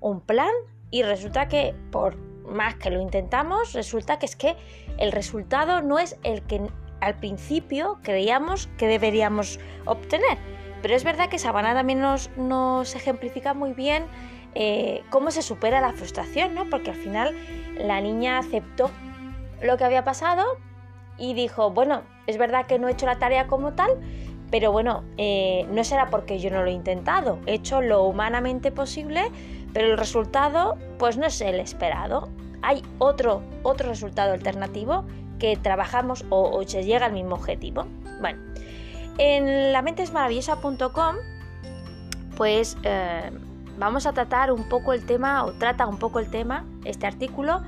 un 0.00 0.20
plan, 0.20 0.50
y 0.90 1.04
resulta 1.04 1.46
que 1.46 1.76
por 1.92 2.16
más 2.42 2.74
que 2.74 2.90
lo 2.90 3.00
intentamos, 3.00 3.72
resulta 3.72 4.18
que 4.18 4.26
es 4.26 4.34
que 4.34 4.56
el 4.98 5.12
resultado 5.12 5.80
no 5.80 6.00
es 6.00 6.18
el 6.24 6.42
que 6.42 6.60
al 7.00 7.20
principio 7.20 8.00
creíamos 8.02 8.66
que 8.78 8.88
deberíamos 8.88 9.60
obtener. 9.84 10.38
Pero 10.82 10.96
es 10.96 11.04
verdad 11.04 11.28
que 11.28 11.38
Sabana 11.38 11.72
también 11.72 12.00
nos, 12.00 12.30
nos 12.36 12.96
ejemplifica 12.96 13.54
muy 13.54 13.74
bien 13.74 14.06
eh, 14.54 15.02
cómo 15.10 15.30
se 15.30 15.42
supera 15.42 15.80
la 15.80 15.92
frustración, 15.92 16.54
¿no? 16.54 16.68
Porque 16.70 16.90
al 16.90 16.96
final 16.96 17.36
la 17.76 18.00
niña 18.00 18.38
aceptó 18.38 18.90
lo 19.62 19.76
que 19.76 19.84
había 19.84 20.04
pasado 20.04 20.44
y 21.18 21.34
dijo, 21.34 21.70
bueno, 21.70 22.02
es 22.26 22.38
verdad 22.38 22.66
que 22.66 22.78
no 22.78 22.88
he 22.88 22.92
hecho 22.92 23.06
la 23.06 23.18
tarea 23.18 23.46
como 23.46 23.72
tal, 23.72 23.90
pero 24.50 24.72
bueno, 24.72 25.02
eh, 25.16 25.66
no 25.70 25.82
será 25.84 26.10
porque 26.10 26.38
yo 26.38 26.50
no 26.50 26.62
lo 26.62 26.70
he 26.70 26.72
intentado, 26.72 27.38
he 27.46 27.54
hecho 27.54 27.80
lo 27.80 28.04
humanamente 28.04 28.70
posible, 28.70 29.22
pero 29.72 29.88
el 29.88 29.98
resultado 29.98 30.76
pues 30.98 31.16
no 31.16 31.26
es 31.26 31.40
el 31.40 31.58
esperado. 31.58 32.28
Hay 32.62 32.82
otro, 32.98 33.42
otro 33.62 33.88
resultado 33.88 34.32
alternativo 34.32 35.04
que 35.38 35.56
trabajamos 35.56 36.24
o, 36.30 36.62
se 36.66 36.84
llega 36.84 37.06
al 37.06 37.12
mismo 37.12 37.34
objetivo. 37.34 37.86
Bueno, 38.20 38.40
en 39.18 39.72
lamentesmaravillosa.com 39.72 41.16
pues 42.36 42.76
eh, 42.84 43.30
vamos 43.78 44.06
a 44.06 44.12
tratar 44.12 44.52
un 44.52 44.68
poco 44.68 44.92
el 44.92 45.04
tema, 45.06 45.44
o 45.44 45.52
trata 45.52 45.86
un 45.86 45.98
poco 45.98 46.18
el 46.18 46.30
tema, 46.30 46.64
este 46.84 47.06
artículo, 47.06 47.62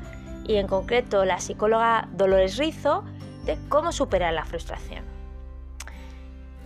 y 0.45 0.57
en 0.57 0.67
concreto 0.67 1.25
la 1.25 1.41
psicóloga 1.41 2.09
Dolores 2.13 2.57
Rizo, 2.57 3.05
de 3.45 3.59
cómo 3.69 3.93
superar 3.93 4.33
la 4.35 4.45
frustración. 4.45 5.05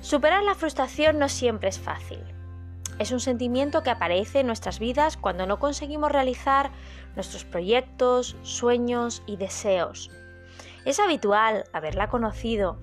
Superar 0.00 0.42
la 0.42 0.54
frustración 0.54 1.18
no 1.18 1.28
siempre 1.28 1.68
es 1.68 1.78
fácil. 1.78 2.22
Es 2.98 3.12
un 3.12 3.20
sentimiento 3.20 3.82
que 3.82 3.90
aparece 3.90 4.40
en 4.40 4.46
nuestras 4.46 4.78
vidas 4.78 5.16
cuando 5.16 5.46
no 5.46 5.58
conseguimos 5.58 6.12
realizar 6.12 6.70
nuestros 7.14 7.44
proyectos, 7.44 8.36
sueños 8.42 9.22
y 9.26 9.36
deseos. 9.36 10.10
Es 10.84 11.00
habitual 11.00 11.64
haberla 11.72 12.08
conocido, 12.08 12.80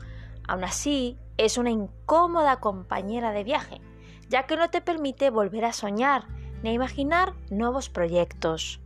aún 0.47 0.63
así 0.63 1.17
es 1.37 1.57
una 1.57 1.69
incómoda 1.69 2.59
compañera 2.59 3.31
de 3.31 3.43
viaje, 3.43 3.81
ya 4.29 4.43
que 4.43 4.57
no 4.57 4.69
te 4.69 4.81
permite 4.81 5.29
volver 5.29 5.65
a 5.65 5.73
soñar 5.73 6.36
ni 6.63 6.69
a 6.69 6.73
imaginar 6.73 7.33
nuevos 7.49 7.89
proyectos. 7.89 8.79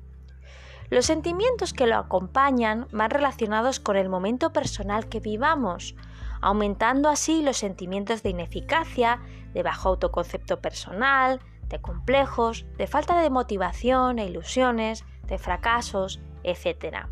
Los 0.89 1.05
sentimientos 1.05 1.71
que 1.73 1.87
lo 1.87 1.95
acompañan 1.95 2.87
van 2.91 3.11
relacionados 3.11 3.79
con 3.79 3.95
el 3.95 4.09
momento 4.09 4.51
personal 4.51 5.07
que 5.07 5.21
vivamos, 5.21 5.95
aumentando 6.41 7.07
así 7.07 7.41
los 7.41 7.57
sentimientos 7.57 8.23
de 8.23 8.31
ineficacia, 8.31 9.21
de 9.53 9.63
bajo 9.63 9.89
autoconcepto 9.89 10.59
personal, 10.59 11.39
de 11.69 11.79
complejos, 11.79 12.65
de 12.77 12.87
falta 12.87 13.21
de 13.21 13.29
motivación 13.29 14.19
e 14.19 14.25
ilusiones, 14.25 15.05
de 15.27 15.37
fracasos, 15.37 16.19
etc. 16.43 17.07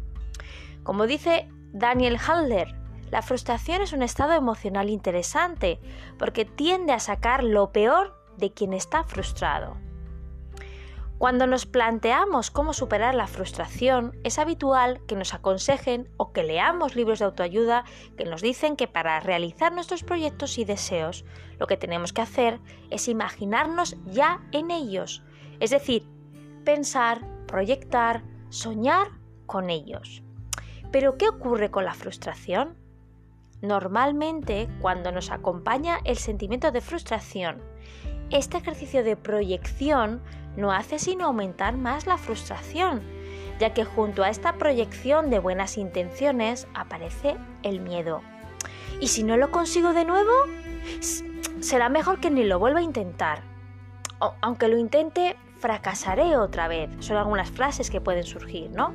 Como 0.83 1.07
dice 1.07 1.47
Daniel 1.71 2.17
Halder, 2.17 2.75
la 3.11 3.21
frustración 3.21 3.81
es 3.81 3.93
un 3.93 4.03
estado 4.03 4.33
emocional 4.33 4.89
interesante 4.89 5.79
porque 6.17 6.45
tiende 6.45 6.91
a 6.91 6.99
sacar 6.99 7.43
lo 7.43 7.71
peor 7.71 8.21
de 8.37 8.51
quien 8.51 8.73
está 8.73 9.03
frustrado. 9.03 9.77
Cuando 11.19 11.47
nos 11.47 11.65
planteamos 11.65 12.49
cómo 12.49 12.71
superar 12.71 13.13
la 13.13 13.27
frustración, 13.27 14.17
es 14.23 14.39
habitual 14.39 15.01
que 15.05 15.17
nos 15.17 15.33
aconsejen 15.33 16.07
o 16.15 16.31
que 16.31 16.43
leamos 16.43 16.95
libros 16.95 17.19
de 17.19 17.25
autoayuda 17.25 17.83
que 18.17 18.23
nos 18.23 18.41
dicen 18.41 18.77
que 18.77 18.87
para 18.87 19.19
realizar 19.19 19.73
nuestros 19.73 20.03
proyectos 20.03 20.57
y 20.57 20.63
deseos, 20.63 21.25
lo 21.59 21.67
que 21.67 21.75
tenemos 21.75 22.13
que 22.13 22.21
hacer 22.21 22.61
es 22.89 23.09
imaginarnos 23.09 23.97
ya 24.05 24.39
en 24.53 24.71
ellos, 24.71 25.21
es 25.59 25.71
decir, 25.71 26.07
pensar, 26.63 27.19
proyectar, 27.47 28.23
soñar 28.47 29.09
con 29.45 29.69
ellos. 29.69 30.23
Pero 30.89 31.17
¿qué 31.17 31.27
ocurre 31.27 31.69
con 31.69 31.83
la 31.83 31.95
frustración? 31.95 32.77
Normalmente, 33.61 34.69
cuando 34.79 35.11
nos 35.11 35.31
acompaña 35.31 35.99
el 36.05 36.15
sentimiento 36.15 36.71
de 36.71 36.79
frustración, 36.79 37.61
este 38.29 38.57
ejercicio 38.57 39.03
de 39.03 39.17
proyección 39.17 40.21
no 40.59 40.71
hace 40.71 40.99
sino 40.99 41.25
aumentar 41.25 41.77
más 41.77 42.05
la 42.05 42.17
frustración, 42.17 43.01
ya 43.59 43.73
que 43.73 43.85
junto 43.85 44.23
a 44.23 44.29
esta 44.29 44.53
proyección 44.53 45.29
de 45.29 45.39
buenas 45.39 45.77
intenciones 45.77 46.67
aparece 46.73 47.37
el 47.63 47.79
miedo. 47.79 48.21
¿Y 48.99 49.07
si 49.07 49.23
no 49.23 49.37
lo 49.37 49.51
consigo 49.51 49.93
de 49.93 50.05
nuevo? 50.05 50.31
Será 51.59 51.89
mejor 51.89 52.19
que 52.19 52.29
ni 52.29 52.43
lo 52.43 52.59
vuelva 52.59 52.79
a 52.79 52.83
intentar. 52.83 53.43
aunque 54.41 54.67
lo 54.67 54.77
intente, 54.77 55.37
fracasaré 55.59 56.35
otra 56.35 56.67
vez. 56.67 56.89
Son 56.99 57.15
algunas 57.15 57.49
frases 57.49 57.89
que 57.89 58.01
pueden 58.01 58.25
surgir, 58.25 58.69
¿no? 58.71 58.93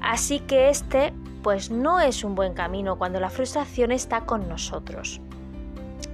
Así 0.00 0.38
que 0.38 0.68
este, 0.68 1.12
pues 1.42 1.70
no 1.70 2.00
es 2.00 2.22
un 2.22 2.36
buen 2.36 2.54
camino 2.54 2.96
cuando 2.96 3.18
la 3.18 3.30
frustración 3.30 3.90
está 3.90 4.20
con 4.22 4.48
nosotros. 4.48 5.20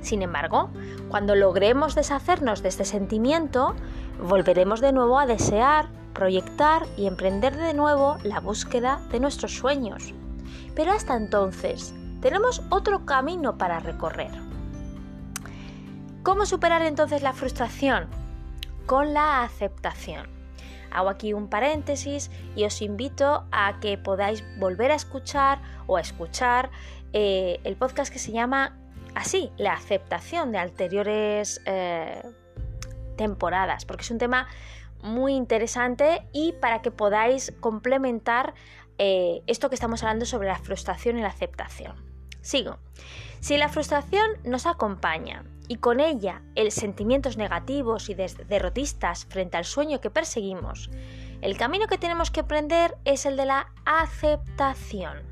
Sin 0.07 0.23
embargo, 0.23 0.71
cuando 1.09 1.35
logremos 1.35 1.97
deshacernos 1.97 2.63
de 2.63 2.69
este 2.69 2.85
sentimiento, 2.85 3.75
volveremos 4.23 4.81
de 4.81 4.93
nuevo 4.93 5.19
a 5.19 5.27
desear, 5.27 5.89
proyectar 6.15 6.87
y 6.97 7.09
emprender 7.09 7.57
de 7.57 7.75
nuevo 7.75 8.17
la 8.23 8.39
búsqueda 8.39 9.01
de 9.11 9.19
nuestros 9.19 9.57
sueños. 9.57 10.15
Pero 10.77 10.93
hasta 10.93 11.17
entonces, 11.17 11.93
tenemos 12.21 12.63
otro 12.71 13.05
camino 13.05 13.59
para 13.59 13.81
recorrer. 13.81 14.31
¿Cómo 16.23 16.47
superar 16.47 16.83
entonces 16.83 17.23
la 17.23 17.33
frustración? 17.33 18.07
Con 18.87 19.13
la 19.13 19.43
aceptación. 19.43 20.29
Hago 20.93 21.09
aquí 21.09 21.33
un 21.33 21.49
paréntesis 21.49 22.31
y 22.55 22.65
os 22.65 22.81
invito 22.81 23.43
a 23.51 23.81
que 23.81 23.99
podáis 23.99 24.45
volver 24.61 24.93
a 24.93 24.95
escuchar 24.95 25.59
o 25.89 25.97
a 25.97 26.01
escuchar 26.01 26.71
eh, 27.13 27.59
el 27.65 27.75
podcast 27.75 28.13
que 28.13 28.21
se 28.21 28.31
llama 28.31 28.79
así 29.17 29.51
la 29.57 29.73
aceptación 29.73 30.53
de 30.53 30.59
anteriores 30.59 31.63
eh, 31.65 32.23
temporadas, 33.17 33.85
porque 33.87 34.03
es 34.03 34.11
un 34.11 34.19
tema 34.19 34.47
muy 35.03 35.35
interesante 35.35 36.27
y 36.33 36.53
para 36.53 36.83
que 36.83 36.91
podáis 36.91 37.53
complementar 37.61 38.55
eh, 38.99 39.43
esto 39.47 39.69
que 39.69 39.75
estamos 39.75 40.03
hablando 40.03 40.27
sobre 40.27 40.49
la 40.49 40.59
frustración 40.59 41.19
y 41.19 41.23
la 41.23 41.29
aceptación. 41.29 41.97
Sigo. 42.43 42.79
Si 43.41 43.57
la 43.57 43.69
frustración 43.69 44.27
nos 44.45 44.67
acompaña 44.67 45.45
y 45.67 45.77
con 45.77 46.01
ella 46.01 46.43
el 46.55 46.71
sentimientos 46.71 47.37
negativos 47.37 48.09
y 48.11 48.15
derrotistas 48.15 49.25
frente 49.25 49.57
al 49.57 49.65
sueño 49.65 50.01
que 50.01 50.11
perseguimos, 50.11 50.91
el 51.41 51.57
camino 51.57 51.87
que 51.87 51.99
tenemos 51.99 52.31
que 52.31 52.41
aprender 52.41 52.97
es 53.05 53.27
el 53.27 53.37
de 53.37 53.47
la 53.47 53.73
aceptación. 53.85 55.23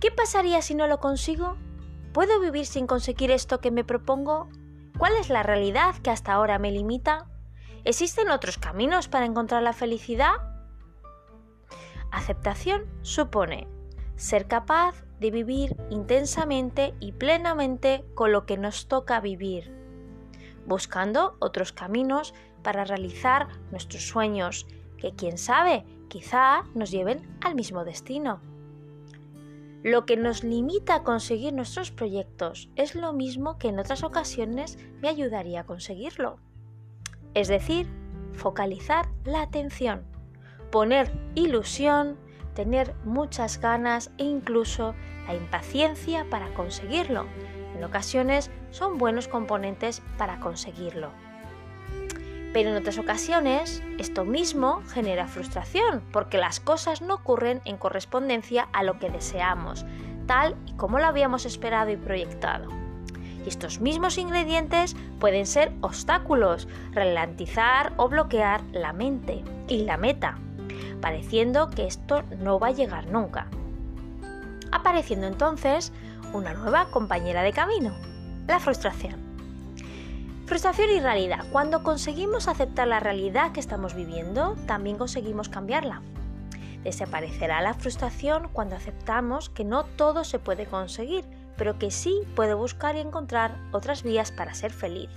¿Qué 0.00 0.10
pasaría 0.10 0.62
si 0.62 0.74
no 0.74 0.86
lo 0.86 0.98
consigo? 1.00 1.56
¿Puedo 2.18 2.40
vivir 2.40 2.66
sin 2.66 2.88
conseguir 2.88 3.30
esto 3.30 3.60
que 3.60 3.70
me 3.70 3.84
propongo? 3.84 4.48
¿Cuál 4.98 5.14
es 5.20 5.30
la 5.30 5.44
realidad 5.44 5.94
que 6.02 6.10
hasta 6.10 6.32
ahora 6.32 6.58
me 6.58 6.72
limita? 6.72 7.28
¿Existen 7.84 8.28
otros 8.28 8.58
caminos 8.58 9.06
para 9.06 9.24
encontrar 9.24 9.62
la 9.62 9.72
felicidad? 9.72 10.32
Aceptación 12.10 12.86
supone 13.02 13.68
ser 14.16 14.48
capaz 14.48 15.04
de 15.20 15.30
vivir 15.30 15.76
intensamente 15.90 16.92
y 16.98 17.12
plenamente 17.12 18.04
con 18.16 18.32
lo 18.32 18.46
que 18.46 18.58
nos 18.58 18.88
toca 18.88 19.20
vivir, 19.20 19.72
buscando 20.66 21.36
otros 21.38 21.70
caminos 21.70 22.34
para 22.64 22.84
realizar 22.84 23.46
nuestros 23.70 24.08
sueños, 24.08 24.66
que 24.96 25.14
quién 25.14 25.38
sabe, 25.38 25.84
quizá 26.08 26.64
nos 26.74 26.90
lleven 26.90 27.38
al 27.42 27.54
mismo 27.54 27.84
destino. 27.84 28.40
Lo 29.84 30.06
que 30.06 30.16
nos 30.16 30.42
limita 30.42 30.96
a 30.96 31.02
conseguir 31.04 31.52
nuestros 31.52 31.92
proyectos 31.92 32.68
es 32.74 32.96
lo 32.96 33.12
mismo 33.12 33.58
que 33.58 33.68
en 33.68 33.78
otras 33.78 34.02
ocasiones 34.02 34.76
me 35.00 35.08
ayudaría 35.08 35.60
a 35.60 35.66
conseguirlo. 35.66 36.40
Es 37.34 37.46
decir, 37.46 37.86
focalizar 38.32 39.08
la 39.24 39.42
atención, 39.42 40.04
poner 40.72 41.12
ilusión, 41.36 42.18
tener 42.54 42.94
muchas 43.04 43.60
ganas 43.60 44.10
e 44.18 44.24
incluso 44.24 44.96
la 45.28 45.36
impaciencia 45.36 46.28
para 46.28 46.52
conseguirlo. 46.54 47.26
En 47.76 47.84
ocasiones 47.84 48.50
son 48.72 48.98
buenos 48.98 49.28
componentes 49.28 50.02
para 50.16 50.40
conseguirlo. 50.40 51.12
Pero 52.52 52.70
en 52.70 52.76
otras 52.76 52.98
ocasiones 52.98 53.82
esto 53.98 54.24
mismo 54.24 54.82
genera 54.88 55.28
frustración 55.28 56.02
porque 56.12 56.38
las 56.38 56.60
cosas 56.60 57.02
no 57.02 57.14
ocurren 57.14 57.60
en 57.64 57.76
correspondencia 57.76 58.68
a 58.72 58.82
lo 58.82 58.98
que 58.98 59.10
deseamos, 59.10 59.84
tal 60.26 60.56
y 60.66 60.72
como 60.74 60.98
lo 60.98 61.06
habíamos 61.06 61.44
esperado 61.44 61.90
y 61.90 61.96
proyectado. 61.96 62.68
Y 63.44 63.48
estos 63.48 63.80
mismos 63.80 64.18
ingredientes 64.18 64.96
pueden 65.20 65.46
ser 65.46 65.72
obstáculos, 65.80 66.68
ralentizar 66.92 67.92
o 67.96 68.08
bloquear 68.08 68.62
la 68.72 68.92
mente 68.92 69.44
y 69.68 69.84
la 69.84 69.96
meta, 69.96 70.38
pareciendo 71.00 71.70
que 71.70 71.86
esto 71.86 72.22
no 72.38 72.58
va 72.58 72.68
a 72.68 72.72
llegar 72.72 73.06
nunca. 73.08 73.46
Apareciendo 74.72 75.26
entonces 75.26 75.92
una 76.32 76.54
nueva 76.54 76.90
compañera 76.90 77.42
de 77.42 77.52
camino, 77.52 77.94
la 78.46 78.58
frustración. 78.58 79.27
Frustración 80.48 80.88
y 80.96 81.00
realidad. 81.00 81.44
Cuando 81.52 81.82
conseguimos 81.82 82.48
aceptar 82.48 82.88
la 82.88 83.00
realidad 83.00 83.52
que 83.52 83.60
estamos 83.60 83.92
viviendo, 83.92 84.56
también 84.66 84.96
conseguimos 84.96 85.50
cambiarla. 85.50 86.00
Desaparecerá 86.82 87.60
la 87.60 87.74
frustración 87.74 88.48
cuando 88.54 88.74
aceptamos 88.74 89.50
que 89.50 89.64
no 89.64 89.84
todo 89.84 90.24
se 90.24 90.38
puede 90.38 90.64
conseguir, 90.64 91.26
pero 91.58 91.78
que 91.78 91.90
sí 91.90 92.22
puedo 92.34 92.56
buscar 92.56 92.96
y 92.96 93.00
encontrar 93.00 93.60
otras 93.72 94.02
vías 94.02 94.32
para 94.32 94.54
ser 94.54 94.72
feliz. 94.72 95.10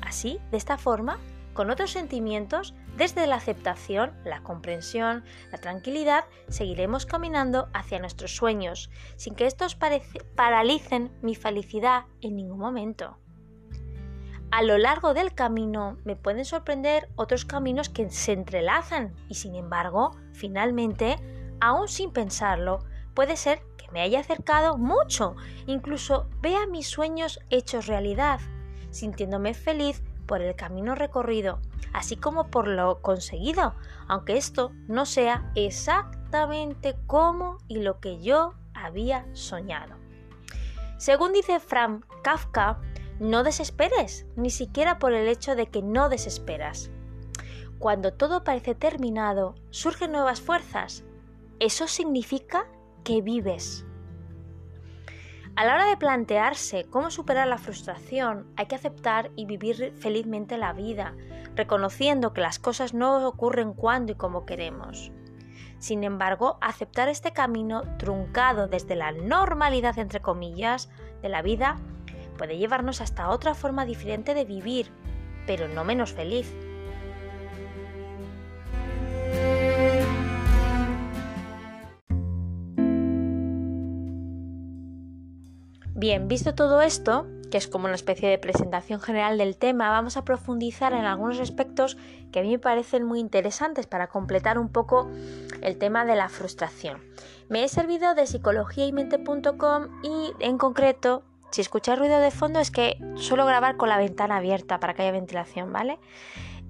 Así, 0.00 0.40
de 0.50 0.56
esta 0.56 0.78
forma, 0.78 1.18
con 1.52 1.68
otros 1.68 1.90
sentimientos, 1.90 2.72
desde 2.96 3.26
la 3.26 3.36
aceptación, 3.36 4.12
la 4.24 4.42
comprensión, 4.42 5.22
la 5.52 5.58
tranquilidad, 5.58 6.24
seguiremos 6.48 7.04
caminando 7.04 7.68
hacia 7.74 7.98
nuestros 7.98 8.34
sueños, 8.34 8.88
sin 9.16 9.34
que 9.34 9.44
estos 9.44 9.76
paralicen 10.34 11.12
mi 11.20 11.34
felicidad 11.34 12.04
en 12.22 12.36
ningún 12.36 12.58
momento. 12.58 13.18
A 14.50 14.62
lo 14.62 14.78
largo 14.78 15.12
del 15.12 15.34
camino 15.34 15.98
me 16.04 16.16
pueden 16.16 16.44
sorprender 16.44 17.08
otros 17.16 17.44
caminos 17.44 17.88
que 17.88 18.08
se 18.10 18.32
entrelazan 18.32 19.14
y 19.28 19.34
sin 19.34 19.54
embargo, 19.54 20.12
finalmente, 20.32 21.16
aún 21.60 21.88
sin 21.88 22.12
pensarlo, 22.12 22.78
puede 23.14 23.36
ser 23.36 23.60
que 23.76 23.90
me 23.90 24.00
haya 24.00 24.20
acercado 24.20 24.78
mucho, 24.78 25.34
incluso 25.66 26.28
vea 26.40 26.66
mis 26.66 26.88
sueños 26.88 27.40
hechos 27.50 27.86
realidad, 27.86 28.40
sintiéndome 28.90 29.52
feliz 29.52 30.02
por 30.26 30.40
el 30.40 30.54
camino 30.54 30.94
recorrido, 30.94 31.60
así 31.92 32.16
como 32.16 32.50
por 32.50 32.68
lo 32.68 33.02
conseguido, 33.02 33.74
aunque 34.08 34.36
esto 34.36 34.72
no 34.86 35.06
sea 35.06 35.50
exactamente 35.54 36.96
como 37.06 37.58
y 37.68 37.80
lo 37.80 38.00
que 38.00 38.20
yo 38.20 38.54
había 38.74 39.26
soñado. 39.34 39.96
Según 40.98 41.32
dice 41.32 41.60
Frank 41.60 42.04
Kafka, 42.22 42.80
no 43.18 43.42
desesperes, 43.42 44.26
ni 44.36 44.50
siquiera 44.50 44.98
por 44.98 45.12
el 45.12 45.28
hecho 45.28 45.54
de 45.54 45.66
que 45.66 45.82
no 45.82 46.08
desesperas. 46.08 46.90
Cuando 47.78 48.12
todo 48.12 48.44
parece 48.44 48.74
terminado, 48.74 49.54
surgen 49.70 50.12
nuevas 50.12 50.40
fuerzas. 50.40 51.04
Eso 51.58 51.88
significa 51.88 52.66
que 53.04 53.22
vives. 53.22 53.84
A 55.56 55.64
la 55.64 55.74
hora 55.74 55.86
de 55.86 55.96
plantearse 55.96 56.84
cómo 56.84 57.10
superar 57.10 57.48
la 57.48 57.56
frustración, 57.56 58.46
hay 58.56 58.66
que 58.66 58.74
aceptar 58.74 59.30
y 59.36 59.46
vivir 59.46 59.94
felizmente 59.98 60.58
la 60.58 60.74
vida, 60.74 61.14
reconociendo 61.54 62.34
que 62.34 62.42
las 62.42 62.58
cosas 62.58 62.92
no 62.92 63.26
ocurren 63.26 63.72
cuando 63.72 64.12
y 64.12 64.16
como 64.16 64.44
queremos. 64.44 65.10
Sin 65.78 66.04
embargo, 66.04 66.58
aceptar 66.60 67.08
este 67.08 67.32
camino 67.32 67.82
truncado 67.98 68.68
desde 68.68 68.96
la 68.96 69.12
normalidad, 69.12 69.98
entre 69.98 70.20
comillas, 70.20 70.90
de 71.22 71.28
la 71.30 71.40
vida 71.42 71.78
puede 72.36 72.58
llevarnos 72.58 73.00
hasta 73.00 73.30
otra 73.30 73.54
forma 73.54 73.84
diferente 73.84 74.34
de 74.34 74.44
vivir, 74.44 74.90
pero 75.46 75.68
no 75.68 75.84
menos 75.84 76.12
feliz. 76.12 76.52
Bien, 85.98 86.28
visto 86.28 86.54
todo 86.54 86.82
esto, 86.82 87.26
que 87.50 87.56
es 87.56 87.68
como 87.68 87.86
una 87.86 87.94
especie 87.94 88.28
de 88.28 88.36
presentación 88.36 89.00
general 89.00 89.38
del 89.38 89.56
tema, 89.56 89.88
vamos 89.88 90.18
a 90.18 90.26
profundizar 90.26 90.92
en 90.92 91.06
algunos 91.06 91.40
aspectos 91.40 91.96
que 92.30 92.40
a 92.40 92.42
mí 92.42 92.50
me 92.50 92.58
parecen 92.58 93.04
muy 93.04 93.18
interesantes 93.18 93.86
para 93.86 94.08
completar 94.08 94.58
un 94.58 94.68
poco 94.68 95.08
el 95.62 95.78
tema 95.78 96.04
de 96.04 96.14
la 96.14 96.28
frustración. 96.28 97.00
Me 97.48 97.64
he 97.64 97.68
servido 97.68 98.14
de 98.14 98.26
psicologiaymente.com 98.26 100.02
y 100.02 100.32
en 100.40 100.58
concreto 100.58 101.22
si 101.56 101.62
escucháis 101.62 101.98
ruido 101.98 102.20
de 102.20 102.30
fondo 102.30 102.60
es 102.60 102.70
que 102.70 102.98
suelo 103.14 103.46
grabar 103.46 103.78
con 103.78 103.88
la 103.88 103.96
ventana 103.96 104.36
abierta 104.36 104.78
para 104.78 104.92
que 104.92 105.00
haya 105.00 105.12
ventilación, 105.12 105.72
¿vale? 105.72 105.98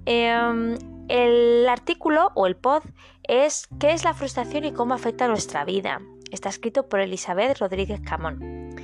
Em, 0.05 0.77
el 1.09 1.67
artículo 1.67 2.31
o 2.35 2.47
el 2.47 2.55
pod 2.55 2.83
es 3.23 3.67
¿Qué 3.81 3.91
es 3.91 4.05
la 4.05 4.13
frustración 4.13 4.63
y 4.63 4.71
cómo 4.71 4.93
afecta 4.93 5.27
nuestra 5.27 5.65
vida? 5.65 5.99
Está 6.31 6.47
escrito 6.47 6.87
por 6.87 7.01
Elizabeth 7.01 7.59
Rodríguez 7.59 7.99
Camón. 7.99 8.77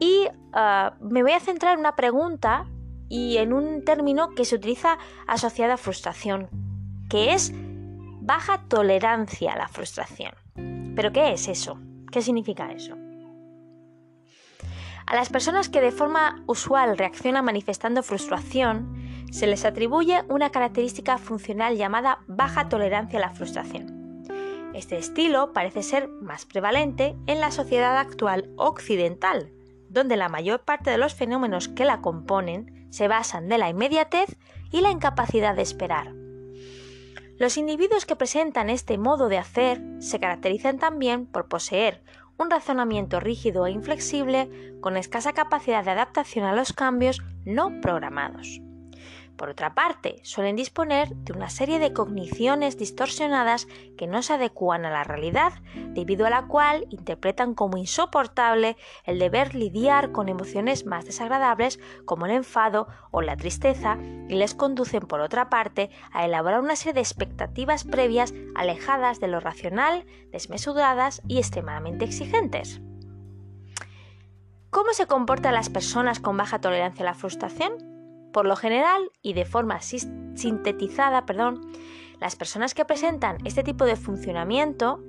Y 0.00 0.26
ah, 0.54 0.94
me 1.00 1.22
voy 1.22 1.30
a 1.30 1.38
centrar 1.38 1.74
en 1.74 1.78
una 1.80 1.94
pregunta 1.94 2.66
y 3.08 3.36
en 3.36 3.52
un 3.52 3.84
término 3.84 4.30
que 4.30 4.44
se 4.44 4.56
utiliza 4.56 4.98
asociado 5.28 5.72
a 5.72 5.76
frustración, 5.76 6.48
que 7.08 7.32
es 7.32 7.52
baja 7.54 8.64
tolerancia 8.66 9.52
a 9.52 9.58
la 9.58 9.68
frustración. 9.68 10.32
¿Pero 10.96 11.12
qué 11.12 11.32
es 11.32 11.46
eso? 11.46 11.78
¿Qué 12.10 12.22
significa 12.22 12.72
eso? 12.72 13.03
A 15.14 15.16
las 15.16 15.28
personas 15.28 15.68
que 15.68 15.80
de 15.80 15.92
forma 15.92 16.42
usual 16.48 16.98
reaccionan 16.98 17.44
manifestando 17.44 18.02
frustración, 18.02 18.96
se 19.30 19.46
les 19.46 19.64
atribuye 19.64 20.24
una 20.28 20.50
característica 20.50 21.18
funcional 21.18 21.76
llamada 21.76 22.24
baja 22.26 22.68
tolerancia 22.68 23.20
a 23.20 23.22
la 23.22 23.30
frustración. 23.30 24.24
Este 24.74 24.98
estilo 24.98 25.52
parece 25.52 25.84
ser 25.84 26.08
más 26.08 26.46
prevalente 26.46 27.14
en 27.28 27.38
la 27.38 27.52
sociedad 27.52 27.96
actual 27.96 28.50
occidental, 28.56 29.52
donde 29.88 30.16
la 30.16 30.28
mayor 30.28 30.64
parte 30.64 30.90
de 30.90 30.98
los 30.98 31.14
fenómenos 31.14 31.68
que 31.68 31.84
la 31.84 32.00
componen 32.00 32.88
se 32.90 33.06
basan 33.06 33.48
de 33.48 33.58
la 33.58 33.68
inmediatez 33.68 34.36
y 34.72 34.80
la 34.80 34.90
incapacidad 34.90 35.54
de 35.54 35.62
esperar. 35.62 36.12
Los 37.38 37.56
individuos 37.56 38.04
que 38.04 38.16
presentan 38.16 38.68
este 38.68 38.98
modo 38.98 39.28
de 39.28 39.38
hacer 39.38 39.80
se 40.00 40.18
caracterizan 40.18 40.80
también 40.80 41.26
por 41.26 41.46
poseer 41.46 42.02
un 42.38 42.50
razonamiento 42.50 43.20
rígido 43.20 43.66
e 43.66 43.70
inflexible 43.70 44.50
con 44.80 44.96
escasa 44.96 45.32
capacidad 45.32 45.84
de 45.84 45.92
adaptación 45.92 46.44
a 46.44 46.54
los 46.54 46.72
cambios 46.72 47.22
no 47.44 47.80
programados. 47.80 48.60
Por 49.36 49.48
otra 49.48 49.74
parte, 49.74 50.20
suelen 50.22 50.54
disponer 50.54 51.08
de 51.08 51.32
una 51.32 51.50
serie 51.50 51.80
de 51.80 51.92
cogniciones 51.92 52.78
distorsionadas 52.78 53.66
que 53.98 54.06
no 54.06 54.22
se 54.22 54.34
adecúan 54.34 54.84
a 54.84 54.90
la 54.90 55.02
realidad, 55.02 55.54
debido 55.88 56.24
a 56.26 56.30
la 56.30 56.46
cual 56.46 56.86
interpretan 56.90 57.54
como 57.54 57.76
insoportable 57.76 58.76
el 59.04 59.18
deber 59.18 59.56
lidiar 59.56 60.12
con 60.12 60.28
emociones 60.28 60.86
más 60.86 61.04
desagradables 61.04 61.80
como 62.04 62.26
el 62.26 62.32
enfado 62.32 62.86
o 63.10 63.22
la 63.22 63.36
tristeza 63.36 63.98
y 64.28 64.36
les 64.36 64.54
conducen, 64.54 65.00
por 65.00 65.20
otra 65.20 65.50
parte, 65.50 65.90
a 66.12 66.24
elaborar 66.24 66.60
una 66.60 66.76
serie 66.76 66.94
de 66.94 67.00
expectativas 67.00 67.82
previas 67.84 68.34
alejadas 68.54 69.18
de 69.18 69.28
lo 69.28 69.40
racional, 69.40 70.06
desmesuradas 70.30 71.22
y 71.26 71.38
extremadamente 71.38 72.04
exigentes. 72.04 72.80
¿Cómo 74.70 74.92
se 74.92 75.06
comportan 75.06 75.54
las 75.54 75.70
personas 75.70 76.20
con 76.20 76.36
baja 76.36 76.60
tolerancia 76.60 77.02
a 77.02 77.06
la 77.06 77.14
frustración? 77.14 77.93
Por 78.34 78.46
lo 78.46 78.56
general 78.56 79.12
y 79.22 79.32
de 79.34 79.44
forma 79.44 79.80
sintetizada, 79.80 81.24
perdón, 81.24 81.70
las 82.18 82.34
personas 82.34 82.74
que 82.74 82.84
presentan 82.84 83.38
este 83.44 83.62
tipo 83.62 83.84
de 83.84 83.94
funcionamiento 83.94 85.00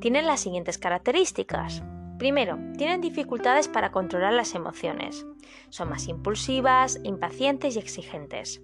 tienen 0.00 0.26
las 0.26 0.40
siguientes 0.40 0.78
características. 0.78 1.82
Primero, 2.18 2.58
tienen 2.78 3.02
dificultades 3.02 3.68
para 3.68 3.92
controlar 3.92 4.32
las 4.32 4.54
emociones. 4.54 5.26
Son 5.68 5.90
más 5.90 6.08
impulsivas, 6.08 6.98
impacientes 7.04 7.76
y 7.76 7.78
exigentes. 7.78 8.62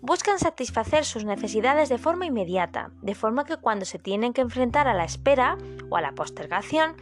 Buscan 0.00 0.38
satisfacer 0.38 1.04
sus 1.04 1.24
necesidades 1.24 1.88
de 1.88 1.98
forma 1.98 2.26
inmediata, 2.26 2.92
de 3.02 3.16
forma 3.16 3.44
que 3.44 3.56
cuando 3.56 3.84
se 3.84 3.98
tienen 3.98 4.32
que 4.32 4.42
enfrentar 4.42 4.86
a 4.86 4.94
la 4.94 5.04
espera 5.04 5.58
o 5.90 5.96
a 5.96 6.00
la 6.00 6.12
postergación, 6.12 6.94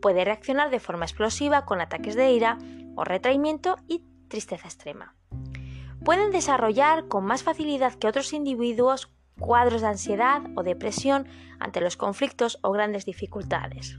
puede 0.00 0.24
reaccionar 0.24 0.70
de 0.70 0.80
forma 0.80 1.04
explosiva 1.04 1.64
con 1.64 1.80
ataques 1.80 2.16
de 2.16 2.32
ira 2.32 2.58
o 2.96 3.04
retraimiento 3.04 3.76
y 3.86 4.02
tristeza 4.26 4.66
extrema. 4.66 5.14
Pueden 6.04 6.32
desarrollar 6.32 7.06
con 7.06 7.24
más 7.24 7.44
facilidad 7.44 7.94
que 7.94 8.08
otros 8.08 8.32
individuos 8.32 9.12
cuadros 9.38 9.82
de 9.82 9.88
ansiedad 9.88 10.42
o 10.56 10.62
depresión 10.62 11.28
ante 11.60 11.80
los 11.80 11.96
conflictos 11.96 12.58
o 12.62 12.72
grandes 12.72 13.04
dificultades. 13.04 13.98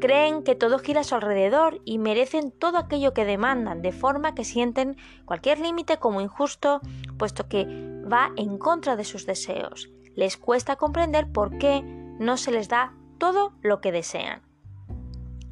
Creen 0.00 0.44
que 0.44 0.54
todo 0.54 0.78
gira 0.78 1.00
a 1.00 1.04
su 1.04 1.14
alrededor 1.14 1.80
y 1.84 1.98
merecen 1.98 2.52
todo 2.52 2.78
aquello 2.78 3.14
que 3.14 3.24
demandan, 3.24 3.82
de 3.82 3.90
forma 3.90 4.34
que 4.34 4.44
sienten 4.44 4.96
cualquier 5.24 5.58
límite 5.58 5.96
como 5.96 6.20
injusto, 6.20 6.80
puesto 7.18 7.48
que 7.48 7.64
va 8.10 8.30
en 8.36 8.58
contra 8.58 8.96
de 8.96 9.04
sus 9.04 9.26
deseos. 9.26 9.90
Les 10.14 10.36
cuesta 10.36 10.76
comprender 10.76 11.32
por 11.32 11.58
qué 11.58 11.82
no 11.82 12.36
se 12.36 12.52
les 12.52 12.68
da 12.68 12.94
todo 13.18 13.54
lo 13.62 13.80
que 13.80 13.92
desean. 13.92 14.42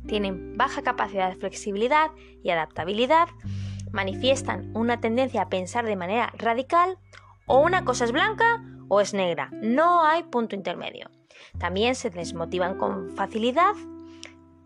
Tienen 0.06 0.56
baja 0.56 0.82
capacidad 0.82 1.30
de 1.30 1.36
flexibilidad 1.36 2.10
y 2.42 2.50
adaptabilidad, 2.50 3.28
manifiestan 3.92 4.70
una 4.74 5.00
tendencia 5.00 5.42
a 5.42 5.48
pensar 5.48 5.84
de 5.86 5.96
manera 5.96 6.32
radical, 6.36 6.98
o 7.46 7.60
una 7.60 7.84
cosa 7.84 8.04
es 8.04 8.12
blanca 8.12 8.64
o 8.88 9.00
es 9.00 9.14
negra, 9.14 9.50
no 9.52 10.04
hay 10.04 10.22
punto 10.24 10.54
intermedio. 10.54 11.10
También 11.58 11.94
se 11.94 12.10
desmotivan 12.10 12.78
con 12.78 13.10
facilidad 13.10 13.74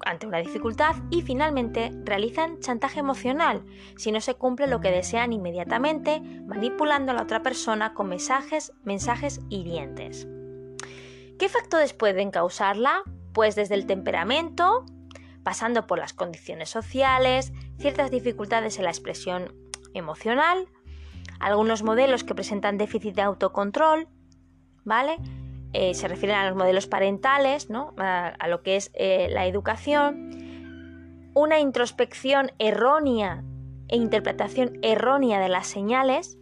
ante 0.04 0.26
una 0.26 0.38
dificultad 0.38 0.94
y 1.10 1.22
finalmente 1.22 1.90
realizan 2.04 2.60
chantaje 2.60 3.00
emocional 3.00 3.64
si 3.96 4.12
no 4.12 4.20
se 4.20 4.34
cumple 4.34 4.66
lo 4.66 4.80
que 4.80 4.90
desean 4.90 5.32
inmediatamente, 5.32 6.20
manipulando 6.20 7.12
a 7.12 7.14
la 7.14 7.22
otra 7.22 7.42
persona 7.42 7.94
con 7.94 8.08
mensajes, 8.08 8.72
mensajes 8.84 9.40
hirientes. 9.48 10.28
¿Qué 11.38 11.48
factores 11.48 11.92
pueden 11.92 12.30
causarla? 12.30 13.02
Pues 13.32 13.54
desde 13.56 13.74
el 13.74 13.86
temperamento, 13.86 14.86
pasando 15.46 15.86
por 15.86 16.00
las 16.00 16.12
condiciones 16.12 16.70
sociales, 16.70 17.52
ciertas 17.78 18.10
dificultades 18.10 18.78
en 18.78 18.84
la 18.84 18.90
expresión 18.90 19.54
emocional, 19.94 20.66
algunos 21.38 21.84
modelos 21.84 22.24
que 22.24 22.34
presentan 22.34 22.78
déficit 22.78 23.14
de 23.14 23.22
autocontrol, 23.22 24.08
¿vale? 24.82 25.18
Eh, 25.72 25.94
se 25.94 26.08
refieren 26.08 26.36
a 26.36 26.48
los 26.48 26.58
modelos 26.58 26.88
parentales, 26.88 27.70
¿no? 27.70 27.94
a, 27.96 28.48
lo 28.48 28.64
que 28.64 28.74
es 28.74 28.90
eh, 28.94 29.28
la 29.30 29.46
educación, 29.46 31.30
una 31.32 31.60
introspección 31.60 32.50
errónea 32.58 33.44
e 33.86 33.94
interpretación 33.98 34.80
errónea 34.82 35.38
de 35.38 35.48
las 35.48 35.68
señales 35.68 36.38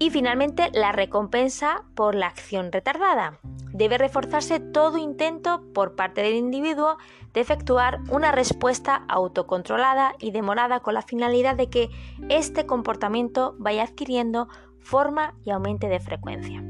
y 0.00 0.10
finalmente 0.10 0.70
la 0.72 0.90
recompensa 0.90 1.84
por 1.94 2.16
la 2.16 2.26
acción 2.26 2.72
retardada. 2.72 3.38
Debe 3.74 3.98
reforzarse 3.98 4.60
todo 4.60 4.98
intento 4.98 5.64
por 5.74 5.96
parte 5.96 6.22
del 6.22 6.36
individuo 6.36 6.96
de 7.32 7.40
efectuar 7.40 7.98
una 8.08 8.30
respuesta 8.30 9.04
autocontrolada 9.08 10.14
y 10.20 10.30
demorada 10.30 10.78
con 10.78 10.94
la 10.94 11.02
finalidad 11.02 11.56
de 11.56 11.68
que 11.68 11.90
este 12.28 12.66
comportamiento 12.66 13.56
vaya 13.58 13.82
adquiriendo 13.82 14.48
forma 14.78 15.34
y 15.44 15.50
aumente 15.50 15.88
de 15.88 15.98
frecuencia. 15.98 16.62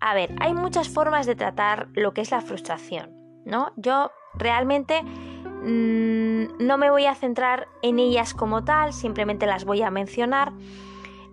A 0.00 0.14
ver, 0.14 0.34
hay 0.40 0.54
muchas 0.54 0.88
formas 0.88 1.26
de 1.26 1.36
tratar 1.36 1.88
lo 1.92 2.14
que 2.14 2.22
es 2.22 2.30
la 2.30 2.40
frustración, 2.40 3.10
¿no? 3.44 3.72
Yo 3.76 4.10
realmente 4.32 5.02
mm, 5.02 6.64
no 6.66 6.78
me 6.78 6.90
voy 6.90 7.04
a 7.04 7.14
centrar 7.14 7.68
en 7.82 7.98
ellas 7.98 8.32
como 8.32 8.64
tal, 8.64 8.94
simplemente 8.94 9.44
las 9.44 9.66
voy 9.66 9.82
a 9.82 9.90
mencionar. 9.90 10.54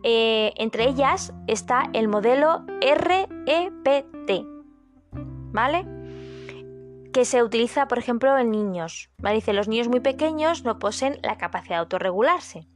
Eh, 0.09 0.53
entre 0.55 0.87
ellas 0.87 1.33
está 1.47 1.89
el 1.91 2.07
modelo 2.07 2.65
REPT, 2.79 4.45
¿vale? 5.51 5.85
Que 7.11 7.25
se 7.25 7.43
utiliza, 7.43 7.89
por 7.89 7.97
ejemplo, 7.97 8.37
en 8.37 8.49
niños. 8.49 9.09
Dice, 9.17 9.51
los 9.51 9.67
niños 9.67 9.89
muy 9.89 9.99
pequeños 9.99 10.63
no 10.63 10.79
poseen 10.79 11.19
la 11.23 11.37
capacidad 11.37 11.75
de 11.75 11.79
autorregularse. 11.81 12.69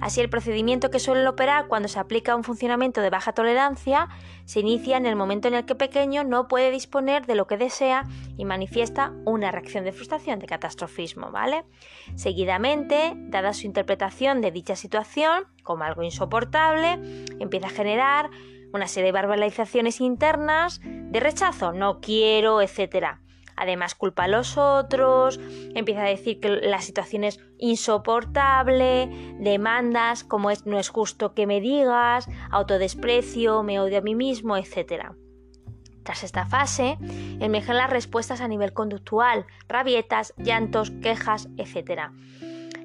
Así, 0.00 0.20
el 0.20 0.30
procedimiento 0.30 0.90
que 0.90 1.00
suelen 1.00 1.26
operar 1.26 1.66
cuando 1.66 1.88
se 1.88 1.98
aplica 1.98 2.36
un 2.36 2.44
funcionamiento 2.44 3.00
de 3.00 3.10
baja 3.10 3.32
tolerancia 3.32 4.08
se 4.44 4.60
inicia 4.60 4.96
en 4.96 5.06
el 5.06 5.16
momento 5.16 5.48
en 5.48 5.54
el 5.54 5.64
que 5.64 5.74
pequeño 5.74 6.24
no 6.24 6.48
puede 6.48 6.70
disponer 6.70 7.26
de 7.26 7.34
lo 7.34 7.46
que 7.46 7.56
desea 7.56 8.04
y 8.36 8.44
manifiesta 8.44 9.12
una 9.24 9.50
reacción 9.50 9.84
de 9.84 9.92
frustración, 9.92 10.38
de 10.38 10.46
catastrofismo, 10.46 11.30
¿vale? 11.30 11.64
Seguidamente, 12.14 13.12
dada 13.16 13.52
su 13.52 13.66
interpretación 13.66 14.40
de 14.40 14.52
dicha 14.52 14.76
situación 14.76 15.44
como 15.62 15.84
algo 15.84 16.02
insoportable, 16.02 16.98
empieza 17.40 17.66
a 17.66 17.70
generar 17.70 18.30
una 18.72 18.86
serie 18.86 19.06
de 19.06 19.12
verbalizaciones 19.12 20.00
internas 20.00 20.80
de 20.82 21.20
rechazo, 21.20 21.72
no 21.72 22.00
quiero, 22.00 22.62
etcétera 22.62 23.20
además 23.58 23.94
culpa 23.94 24.24
a 24.24 24.28
los 24.28 24.56
otros, 24.56 25.38
empieza 25.74 26.02
a 26.02 26.08
decir 26.08 26.40
que 26.40 26.48
la 26.48 26.80
situación 26.80 27.24
es 27.24 27.40
insoportable, 27.58 29.08
demandas 29.40 30.24
como 30.24 30.50
es 30.50 30.66
no 30.66 30.78
es 30.78 30.88
justo 30.88 31.34
que 31.34 31.46
me 31.46 31.60
digas, 31.60 32.28
autodesprecio, 32.50 33.62
me 33.62 33.80
odio 33.80 33.98
a 33.98 34.02
mí 34.02 34.14
mismo, 34.14 34.56
etc. 34.56 35.12
Tras 36.04 36.24
esta 36.24 36.46
fase, 36.46 36.96
emergen 37.40 37.76
las 37.76 37.90
respuestas 37.90 38.40
a 38.40 38.48
nivel 38.48 38.72
conductual, 38.72 39.46
rabietas, 39.68 40.32
llantos, 40.38 40.90
quejas, 41.02 41.48
etc. 41.58 42.10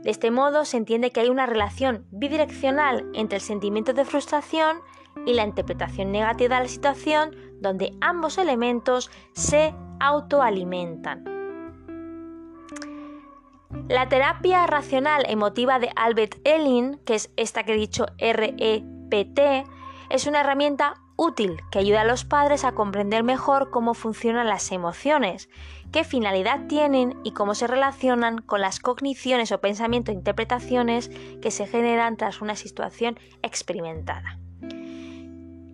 De 0.03 0.11
este 0.11 0.31
modo 0.31 0.65
se 0.65 0.75
entiende 0.75 1.11
que 1.11 1.21
hay 1.21 1.29
una 1.29 1.45
relación 1.45 2.05
bidireccional 2.11 3.09
entre 3.13 3.37
el 3.37 3.41
sentimiento 3.41 3.93
de 3.93 4.03
frustración 4.03 4.81
y 5.25 5.33
la 5.33 5.45
interpretación 5.45 6.11
negativa 6.11 6.57
de 6.57 6.63
la 6.63 6.69
situación 6.69 7.35
donde 7.63 7.97
ambos 8.01 8.37
elementos 8.37 9.09
se 9.33 9.73
autoalimentan. 9.99 11.23
La 13.89 14.07
terapia 14.07 14.67
racional 14.67 15.25
emotiva 15.27 15.79
de 15.79 15.89
Albert 15.95 16.35
Elling, 16.43 16.99
que 17.05 17.15
es 17.15 17.31
esta 17.37 17.63
que 17.63 17.73
he 17.73 17.77
dicho 17.77 18.05
REPT, 18.19 19.39
es 20.09 20.27
una 20.27 20.41
herramienta 20.41 20.93
útil 21.15 21.57
que 21.71 21.79
ayuda 21.79 22.01
a 22.01 22.05
los 22.05 22.25
padres 22.25 22.65
a 22.65 22.73
comprender 22.73 23.23
mejor 23.23 23.71
cómo 23.71 23.93
funcionan 23.93 24.47
las 24.47 24.71
emociones, 24.71 25.49
qué 25.91 26.03
finalidad 26.03 26.67
tienen 26.67 27.19
y 27.23 27.31
cómo 27.31 27.55
se 27.55 27.67
relacionan 27.67 28.39
con 28.39 28.61
las 28.61 28.79
cogniciones 28.79 29.51
o 29.51 29.61
pensamiento 29.61 30.11
e 30.11 30.15
interpretaciones 30.15 31.09
que 31.41 31.51
se 31.51 31.65
generan 31.65 32.17
tras 32.17 32.41
una 32.41 32.55
situación 32.55 33.19
experimentada 33.41 34.39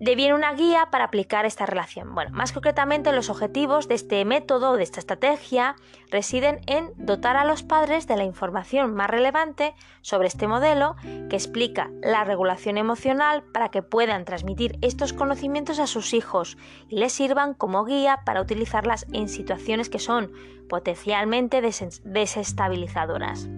deviene 0.00 0.34
una 0.34 0.54
guía 0.54 0.88
para 0.90 1.04
aplicar 1.04 1.44
esta 1.44 1.66
relación. 1.66 2.14
Bueno, 2.14 2.30
más 2.32 2.52
concretamente 2.52 3.12
los 3.12 3.28
objetivos 3.28 3.86
de 3.86 3.94
este 3.94 4.24
método 4.24 4.76
de 4.76 4.82
esta 4.82 4.98
estrategia 4.98 5.76
residen 6.10 6.60
en 6.66 6.90
dotar 6.96 7.36
a 7.36 7.44
los 7.44 7.62
padres 7.62 8.08
de 8.08 8.16
la 8.16 8.24
información 8.24 8.94
más 8.94 9.10
relevante 9.10 9.74
sobre 10.00 10.28
este 10.28 10.48
modelo 10.48 10.96
que 11.28 11.36
explica 11.36 11.90
la 12.02 12.24
regulación 12.24 12.78
emocional 12.78 13.44
para 13.52 13.68
que 13.68 13.82
puedan 13.82 14.24
transmitir 14.24 14.78
estos 14.80 15.12
conocimientos 15.12 15.78
a 15.78 15.86
sus 15.86 16.14
hijos 16.14 16.56
y 16.88 16.96
les 16.96 17.12
sirvan 17.12 17.52
como 17.52 17.84
guía 17.84 18.22
para 18.24 18.40
utilizarlas 18.40 19.06
en 19.12 19.28
situaciones 19.28 19.90
que 19.90 19.98
son 19.98 20.32
potencialmente 20.70 21.60
desestabilizadoras. 21.60 23.48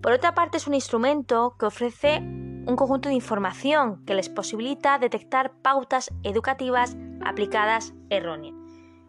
Por 0.00 0.12
otra 0.12 0.34
parte, 0.34 0.56
es 0.56 0.66
un 0.66 0.74
instrumento 0.74 1.56
que 1.58 1.66
ofrece 1.66 2.22
un 2.66 2.76
conjunto 2.76 3.08
de 3.08 3.14
información 3.14 4.04
que 4.04 4.14
les 4.14 4.28
posibilita 4.28 4.98
detectar 4.98 5.52
pautas 5.62 6.10
educativas 6.22 6.96
aplicadas 7.24 7.94
erróneas. 8.10 8.54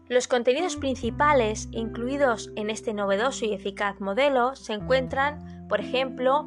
Los 0.08 0.28
contenidos 0.28 0.76
principales 0.76 1.68
incluidos 1.72 2.50
en 2.56 2.68
este 2.68 2.92
novedoso 2.92 3.46
y 3.46 3.54
eficaz 3.54 4.00
modelo 4.00 4.54
se 4.54 4.74
encuentran, 4.74 5.66
por 5.68 5.80
ejemplo, 5.80 6.46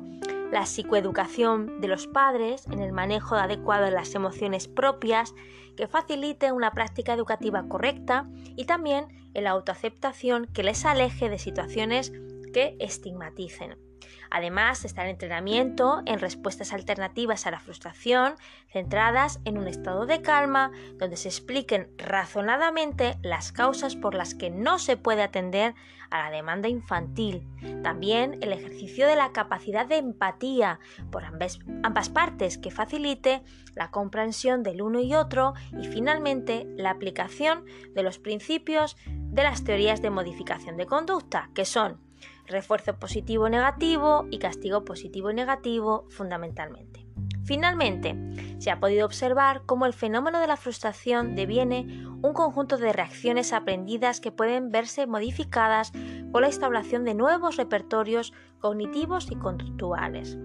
la 0.52 0.66
psicoeducación 0.66 1.82
de 1.82 1.88
los 1.88 2.08
padres 2.08 2.66
en 2.68 2.80
el 2.80 2.94
manejo 2.94 3.36
adecuado 3.36 3.86
de 3.86 3.92
las 3.92 4.14
emociones 4.16 4.68
propias 4.68 5.34
que 5.76 5.88
facilite 5.88 6.52
una 6.52 6.72
práctica 6.72 7.14
educativa 7.14 7.68
correcta 7.68 8.28
y 8.56 8.66
también 8.66 9.08
en 9.34 9.44
la 9.44 9.52
autoaceptación 9.52 10.48
que 10.54 10.64
les 10.64 10.86
aleje 10.86 11.30
de 11.30 11.38
situaciones 11.38 12.12
que 12.54 12.76
estigmaticen. 12.80 13.87
Además 14.30 14.86
está 14.86 15.04
el 15.04 15.12
entrenamiento 15.12 16.02
en 16.06 16.20
respuestas 16.20 16.74
alternativas 16.74 17.48
a 17.48 17.52
la 17.52 17.60
frustración, 17.60 18.36
centradas 18.72 19.40
en 19.46 19.58
un 19.58 19.68
estado 19.68 20.06
de 20.06 20.22
calma, 20.22 20.72
donde 20.96 21.18
se 21.18 21.30
expliquen 21.30 21.90
razonadamente 21.98 23.18
las 23.22 23.52
causas 23.52 23.96
por 23.96 24.14
las 24.14 24.36
que 24.36 24.50
no 24.50 24.80
se 24.80 24.98
puede 24.98 25.24
atender 25.24 25.76
a 26.10 26.24
la 26.24 26.30
demanda 26.30 26.70
infantil. 26.70 27.48
También 27.84 28.40
el 28.42 28.54
ejercicio 28.54 29.08
de 29.08 29.16
la 29.16 29.32
capacidad 29.32 29.86
de 29.86 29.98
empatía 29.98 30.80
por 31.12 31.26
ambas, 31.26 31.60
ambas 31.84 32.10
partes 32.10 32.58
que 32.58 32.72
facilite 32.72 33.44
la 33.76 33.92
comprensión 33.92 34.64
del 34.64 34.82
uno 34.82 35.00
y 35.00 35.14
otro 35.14 35.54
y 35.80 35.88
finalmente 35.88 36.66
la 36.78 36.92
aplicación 36.92 37.66
de 37.94 38.04
los 38.04 38.20
principios 38.20 38.98
de 39.06 39.44
las 39.44 39.64
teorías 39.64 40.02
de 40.02 40.10
modificación 40.10 40.78
de 40.78 40.86
conducta, 40.86 41.50
que 41.54 41.66
son 41.66 42.07
refuerzo 42.48 42.98
positivo 42.98 43.50
negativo 43.50 44.26
y 44.32 44.40
castigo 44.40 44.84
positivo 44.84 45.32
negativo 45.34 46.06
fundamentalmente. 46.10 47.06
Finalmente, 47.46 48.16
se 48.60 48.72
ha 48.72 48.80
podido 48.80 49.06
observar 49.06 49.62
cómo 49.66 49.86
el 49.86 49.94
fenómeno 49.94 50.40
de 50.42 50.48
la 50.48 50.58
frustración 50.58 51.36
deviene 51.36 52.04
un 52.22 52.34
conjunto 52.34 52.78
de 52.78 52.92
reacciones 52.92 53.54
aprendidas 53.54 54.20
que 54.20 54.32
pueden 54.32 54.70
verse 54.70 55.08
modificadas 55.08 55.92
por 56.32 56.42
la 56.42 56.48
instauración 56.48 57.06
de 57.06 57.14
nuevos 57.14 57.56
repertorios 57.56 58.34
cognitivos 58.60 59.32
y 59.32 59.36
conductuales. 59.36 60.38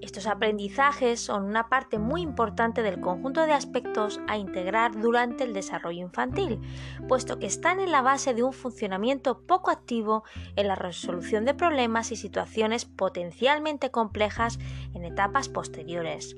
Estos 0.00 0.26
aprendizajes 0.26 1.20
son 1.20 1.44
una 1.44 1.68
parte 1.68 1.98
muy 1.98 2.22
importante 2.22 2.82
del 2.82 3.00
conjunto 3.00 3.46
de 3.46 3.52
aspectos 3.52 4.20
a 4.28 4.36
integrar 4.36 4.98
durante 5.00 5.42
el 5.42 5.52
desarrollo 5.52 6.02
infantil, 6.02 6.60
puesto 7.08 7.38
que 7.38 7.46
están 7.46 7.80
en 7.80 7.90
la 7.90 8.02
base 8.02 8.32
de 8.32 8.44
un 8.44 8.52
funcionamiento 8.52 9.40
poco 9.40 9.70
activo 9.70 10.22
en 10.54 10.68
la 10.68 10.76
resolución 10.76 11.44
de 11.44 11.54
problemas 11.54 12.12
y 12.12 12.16
situaciones 12.16 12.84
potencialmente 12.84 13.90
complejas 13.90 14.58
en 14.94 15.04
etapas 15.04 15.48
posteriores, 15.48 16.36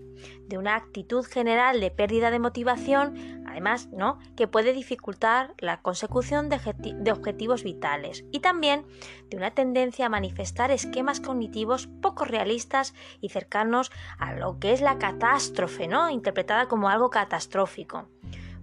de 0.48 0.58
una 0.58 0.76
actitud 0.76 1.24
general 1.24 1.80
de 1.80 1.90
pérdida 1.90 2.30
de 2.30 2.38
motivación, 2.38 3.44
además, 3.46 3.88
¿no? 3.92 4.18
que 4.36 4.48
puede 4.48 4.72
dificultar 4.72 5.54
la 5.58 5.82
consecución 5.82 6.48
de, 6.48 7.12
objetivos 7.12 7.62
vitales, 7.62 8.24
y 8.30 8.40
también 8.40 8.86
de 9.28 9.36
una 9.36 9.50
tendencia 9.50 10.06
a 10.06 10.10
manifestar 10.10 10.70
esquemas 10.70 11.20
cognitivos 11.20 11.88
poco 12.00 12.24
realistas 12.24 12.94
y 13.20 13.28
cercanos 13.28 13.49
a 13.50 14.34
lo 14.34 14.58
que 14.58 14.72
es 14.72 14.80
la 14.80 14.98
catástrofe, 14.98 15.88
¿no? 15.88 16.10
interpretada 16.10 16.66
como 16.66 16.88
algo 16.88 17.10
catastrófico. 17.10 18.08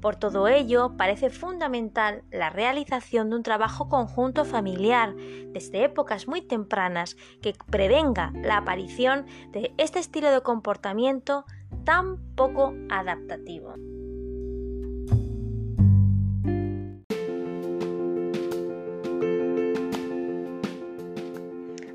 Por 0.02 0.16
todo 0.16 0.48
ello, 0.48 0.96
parece 0.96 1.30
fundamental 1.32 2.24
la 2.32 2.52
realización 2.52 3.30
de 3.30 3.36
un 3.38 3.44
trabajo 3.44 3.90
conjunto 3.90 4.46
familiar 4.46 5.16
desde 5.16 5.86
épocas 5.86 6.28
muy 6.28 6.42
tempranas 6.42 7.18
que 7.42 7.56
prevenga 7.72 8.32
la 8.36 8.58
aparición 8.58 9.26
de 9.52 9.74
este 9.78 10.00
estilo 10.00 10.30
de 10.32 10.42
comportamiento 10.42 11.46
tan 11.84 12.18
poco 12.36 12.76
adaptativo. 12.90 13.74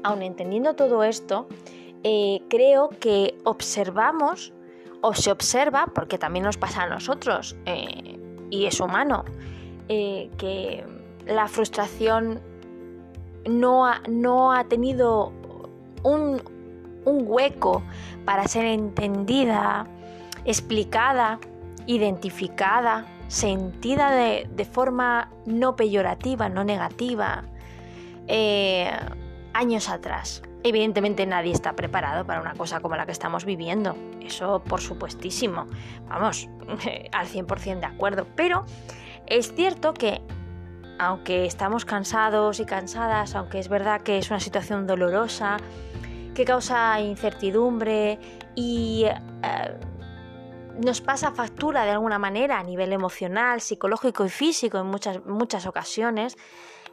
Aun 0.04 0.22
entendiendo 0.22 0.74
todo 0.74 1.04
esto, 1.04 1.46
eh, 2.04 2.42
creo 2.48 2.88
que 2.88 3.38
observamos 3.44 4.52
o 5.02 5.14
se 5.14 5.30
observa, 5.30 5.86
porque 5.94 6.18
también 6.18 6.44
nos 6.44 6.56
pasa 6.56 6.82
a 6.82 6.88
nosotros, 6.88 7.56
eh, 7.64 8.18
y 8.50 8.66
es 8.66 8.80
humano, 8.80 9.24
eh, 9.88 10.30
que 10.36 10.84
la 11.26 11.46
frustración 11.48 12.40
no 13.48 13.86
ha, 13.86 14.00
no 14.08 14.52
ha 14.52 14.64
tenido 14.64 15.32
un, 16.02 16.40
hueco 17.04 17.82
para 18.24 18.46
ser 18.46 18.64
entendida, 18.64 19.86
explicada, 20.44 21.40
identificada, 21.86 23.06
sentida 23.26 24.12
de, 24.12 24.64
forma 24.64 25.30
no 25.46 25.74
peyorativa, 25.74 26.48
no 26.48 26.62
negativa, 26.62 27.44
años 29.52 29.88
atrás. 29.88 30.42
Evidentemente 30.64 31.26
nadie 31.26 31.52
está 31.52 31.74
preparado 31.74 32.24
para 32.24 32.40
una 32.40 32.54
cosa 32.54 32.80
como 32.80 32.96
la 32.96 33.06
que 33.06 33.12
estamos 33.12 33.44
viviendo. 33.44 33.96
Eso 34.20 34.62
por 34.62 34.80
supuestísimo. 34.80 35.66
Vamos, 36.08 36.48
al 37.12 37.26
100% 37.26 37.80
de 37.80 37.86
acuerdo. 37.86 38.26
Pero 38.36 38.64
es 39.26 39.54
cierto 39.54 39.92
que 39.94 40.22
aunque 40.98 41.46
estamos 41.46 41.84
cansados 41.84 42.60
y 42.60 42.64
cansadas, 42.64 43.34
aunque 43.34 43.58
es 43.58 43.68
verdad 43.68 44.02
que 44.02 44.18
es 44.18 44.30
una 44.30 44.38
situación 44.38 44.86
dolorosa, 44.86 45.56
que 46.34 46.44
causa 46.44 47.00
incertidumbre 47.00 48.18
y 48.54 49.04
eh, 49.04 49.78
nos 50.80 51.00
pasa 51.00 51.32
factura 51.32 51.84
de 51.84 51.90
alguna 51.90 52.18
manera 52.18 52.58
a 52.58 52.62
nivel 52.62 52.92
emocional, 52.92 53.60
psicológico 53.60 54.24
y 54.24 54.28
físico 54.28 54.78
en 54.78 54.86
muchas, 54.86 55.24
muchas 55.26 55.66
ocasiones, 55.66 56.36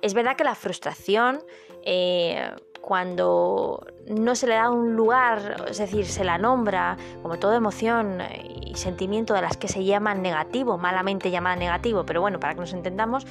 es 0.02 0.14
verdad 0.14 0.36
que 0.36 0.44
la 0.44 0.56
frustración 0.56 1.44
eh, 1.86 2.52
cuando 2.90 3.86
no 4.08 4.34
se 4.34 4.48
le 4.48 4.56
da 4.56 4.72
un 4.72 4.96
lugar, 4.96 5.68
es 5.70 5.78
decir, 5.78 6.08
se 6.08 6.24
la 6.24 6.40
nombra 6.40 6.98
como 7.22 7.38
toda 7.38 7.56
emoción 7.56 8.18
y 8.66 8.74
sentimiento 8.74 9.36
de 9.36 9.44
las 9.44 9.58
que 9.58 9.68
se 9.68 9.86
llaman 9.86 10.24
negativo, 10.24 10.76
malamente 10.80 11.30
llamada 11.30 11.56
negativo, 11.56 12.04
pero 12.04 12.20
bueno, 12.20 12.40
para 12.40 12.56
que 12.56 12.62
nos 12.62 12.74
entendamos, 12.74 13.28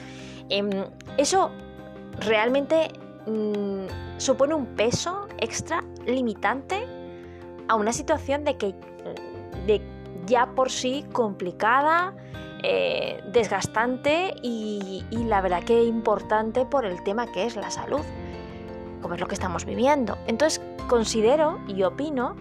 em, 0.48 0.70
eso 1.16 1.50
realmente 2.20 2.92
mm, 3.26 4.18
supone 4.18 4.54
un 4.54 4.66
peso 4.76 5.26
extra 5.38 5.82
limitante 6.06 6.86
a 7.66 7.74
una 7.74 7.92
situación 7.92 8.44
de 8.44 8.56
que 8.56 8.76
de 9.66 9.82
ya 10.26 10.54
por 10.54 10.70
sí 10.70 11.04
complicada, 11.12 12.14
eh, 12.62 13.20
desgastante 13.32 14.36
y 14.40 15.02
la 15.10 15.40
verdad 15.40 15.64
que 15.64 15.82
importante 15.82 16.64
por 16.64 16.84
el 16.84 17.02
tema 17.02 17.26
que 17.26 17.44
es 17.44 17.56
la 17.56 17.72
salud 17.72 18.02
como 19.00 19.14
es 19.14 19.20
lo 19.20 19.26
que 19.26 19.34
estamos 19.34 19.64
viviendo. 19.64 20.18
Entonces 20.26 20.60
considero 20.88 21.58
y 21.68 21.82
opino 21.82 22.36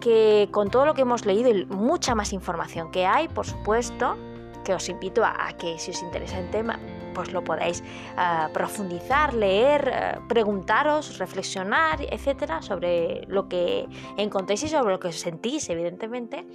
que 0.00 0.48
con 0.50 0.70
todo 0.70 0.84
lo 0.84 0.94
que 0.94 1.02
hemos 1.02 1.24
leído 1.24 1.50
y 1.50 1.64
mucha 1.66 2.14
más 2.14 2.32
información 2.32 2.90
que 2.90 3.06
hay, 3.06 3.28
por 3.28 3.46
supuesto, 3.46 4.16
que 4.64 4.74
os 4.74 4.88
invito 4.88 5.24
a, 5.24 5.52
que 5.58 5.78
si 5.78 5.92
os 5.92 6.02
interesa 6.02 6.38
el 6.38 6.50
tema, 6.50 6.78
pues 7.14 7.32
lo 7.32 7.44
podáis 7.44 7.82
ah, 8.16 8.50
profundizar, 8.52 9.32
leer, 9.34 9.88
ah, 9.88 10.20
preguntaros, 10.28 11.18
reflexionar, 11.18 12.00
etcétera, 12.10 12.60
sobre 12.60 13.24
lo 13.28 13.48
que 13.48 13.86
encontréis 14.16 14.64
y 14.64 14.68
sobre 14.68 14.92
lo 14.92 15.00
que 15.00 15.12
sentís, 15.12 15.70
evidentemente. 15.70 16.46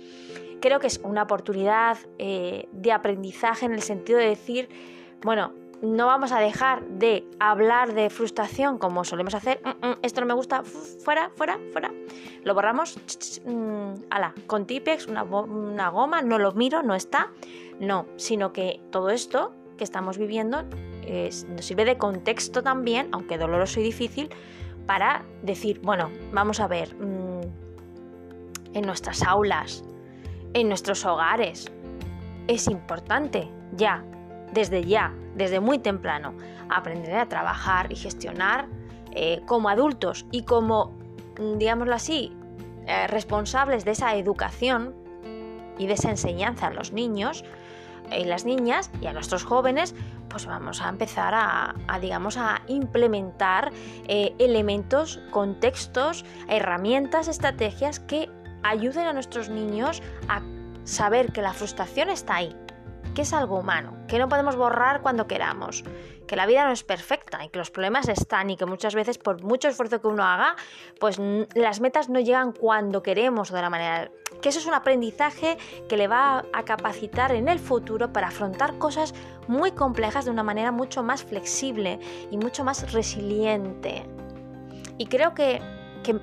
Creo 0.62 0.80
que 0.80 0.88
es 0.88 1.00
una 1.04 1.24
oportunidad 1.24 1.98
eh, 2.18 2.68
de 2.72 2.92
aprendizaje 2.92 3.66
en 3.66 3.74
el 3.74 3.82
sentido 3.82 4.20
de 4.20 4.28
decir, 4.28 4.70
bueno, 5.24 5.54
no 5.82 6.08
vamos 6.08 6.32
a 6.32 6.40
dejar 6.40 6.86
de 6.88 7.26
hablar 7.40 7.94
de 7.94 8.10
frustración 8.10 8.78
como 8.78 9.04
solemos 9.04 9.34
hacer. 9.34 9.62
Mm, 9.64 9.88
mm, 9.88 9.96
esto 10.02 10.22
no 10.22 10.28
me 10.28 10.34
gusta, 10.34 10.64
fuera, 10.64 11.32
fuera, 11.36 11.60
fuera. 11.72 11.92
Lo 12.44 12.54
borramos, 12.54 12.98
mm, 13.46 13.94
ala, 14.10 14.34
con 14.48 14.66
Tipex, 14.66 15.08
una, 15.08 15.24
una 15.24 15.90
goma, 15.90 16.22
no 16.22 16.38
lo 16.38 16.52
miro, 16.54 16.84
no 16.84 16.96
está. 16.96 17.32
No, 17.80 18.08
sino 18.18 18.52
que 18.52 18.82
todo 18.92 19.10
esto 19.10 19.54
que 19.78 19.84
estamos 19.86 20.18
viviendo 20.18 20.64
nos 20.64 21.66
sirve 21.66 21.86
de 21.86 21.98
contexto 21.98 22.62
también, 22.62 23.10
aunque 23.14 23.38
doloroso 23.38 23.80
y 23.80 23.84
difícil, 23.84 24.30
para 24.86 25.24
decir, 25.42 25.80
bueno, 25.82 26.12
vamos 26.32 26.60
a 26.60 26.68
ver, 26.68 26.96
en 28.74 28.86
nuestras 28.86 29.24
aulas, 29.24 29.84
en 30.54 30.68
nuestros 30.68 31.06
hogares, 31.06 31.72
es 32.48 32.68
importante 32.68 33.50
ya 33.74 34.04
desde 34.52 34.84
ya, 34.84 35.14
desde 35.36 35.60
muy 35.60 35.80
temprano, 35.80 36.34
aprender 36.70 37.16
a 37.16 37.28
trabajar 37.28 37.92
y 37.92 37.96
gestionar 37.96 38.68
eh, 39.12 39.42
como 39.46 39.70
adultos 39.70 40.26
y 40.32 40.44
como, 40.44 40.98
mm, 41.40 41.58
digámoslo 41.58 41.96
así, 41.96 42.36
eh, 42.86 43.08
responsables 43.08 43.86
de 43.86 43.92
esa 43.92 44.16
educación 44.16 44.96
y 45.78 45.88
de 45.88 45.94
esa 45.94 46.10
enseñanza 46.10 46.68
a 46.68 46.72
los 46.72 46.92
niños 46.92 47.44
y 48.12 48.26
las 48.26 48.46
niñas 48.46 48.90
y 49.02 49.08
a 49.08 49.14
nuestros 49.14 49.44
jóvenes, 49.44 49.96
pues 50.30 50.46
vamos 50.46 50.82
a 50.82 50.90
empezar 50.90 51.34
a, 51.36 51.76
digamos, 52.00 52.38
a 52.38 52.62
implementar 52.68 53.72
eh, 54.08 54.36
elementos, 54.40 55.20
contextos, 55.32 56.26
herramientas, 56.48 57.28
estrategias 57.28 58.00
que 58.00 58.30
ayuden 58.64 59.08
a 59.08 59.14
nuestros 59.14 59.50
niños 59.50 60.02
a 60.28 60.42
saber 60.84 61.32
que 61.32 61.42
la 61.42 61.54
frustración 61.54 62.10
está 62.10 62.36
ahí, 62.36 62.56
que 63.14 63.24
es 63.24 63.34
algo 63.34 63.60
humano, 63.60 63.98
que 64.08 64.20
no 64.20 64.30
podemos 64.30 64.56
borrar 64.56 65.02
cuando 65.02 65.28
queramos, 65.28 65.84
que 66.28 66.36
la 66.36 66.46
vida 66.46 66.66
no 66.66 66.72
es 66.72 66.84
perfecta 66.84 67.44
y 67.44 67.50
que 67.50 67.58
los 67.58 67.72
problemas 67.72 68.08
están 68.08 68.50
y 68.50 68.58
que 68.58 68.66
muchas 68.66 68.94
veces 68.94 69.18
por 69.18 69.42
mucho 69.44 69.68
esfuerzo 69.68 70.00
que 70.00 70.08
uno 70.08 70.24
haga, 70.24 70.56
pues 71.00 71.20
las 71.56 71.80
metas 71.80 72.10
no 72.10 72.20
llegan 72.20 72.52
cuando 72.52 73.02
queremos 73.02 73.52
de 73.52 73.62
la 73.62 73.70
manera 73.70 74.12
que 74.42 74.50
eso 74.50 74.60
es 74.60 74.66
un 74.68 74.74
aprendizaje 74.74 75.58
que 75.88 75.98
le 75.98 76.08
va 76.08 76.46
a 76.54 76.64
capacitar 76.64 77.32
en 77.32 77.50
el 77.50 77.60
futuro 77.60 78.14
para 78.14 78.28
afrontar 78.28 78.78
cosas 78.78 79.14
muy 79.48 79.72
complejas 79.72 80.26
de 80.26 80.32
una 80.32 80.44
manera 80.44 80.72
mucho 80.72 81.04
más 81.04 81.24
flexible 81.24 82.00
y 82.30 82.38
mucho 82.38 82.64
más 82.64 82.94
resiliente. 82.94 84.06
Y 84.98 85.08
creo 85.08 85.34
que, 85.34 85.62
que 86.04 86.20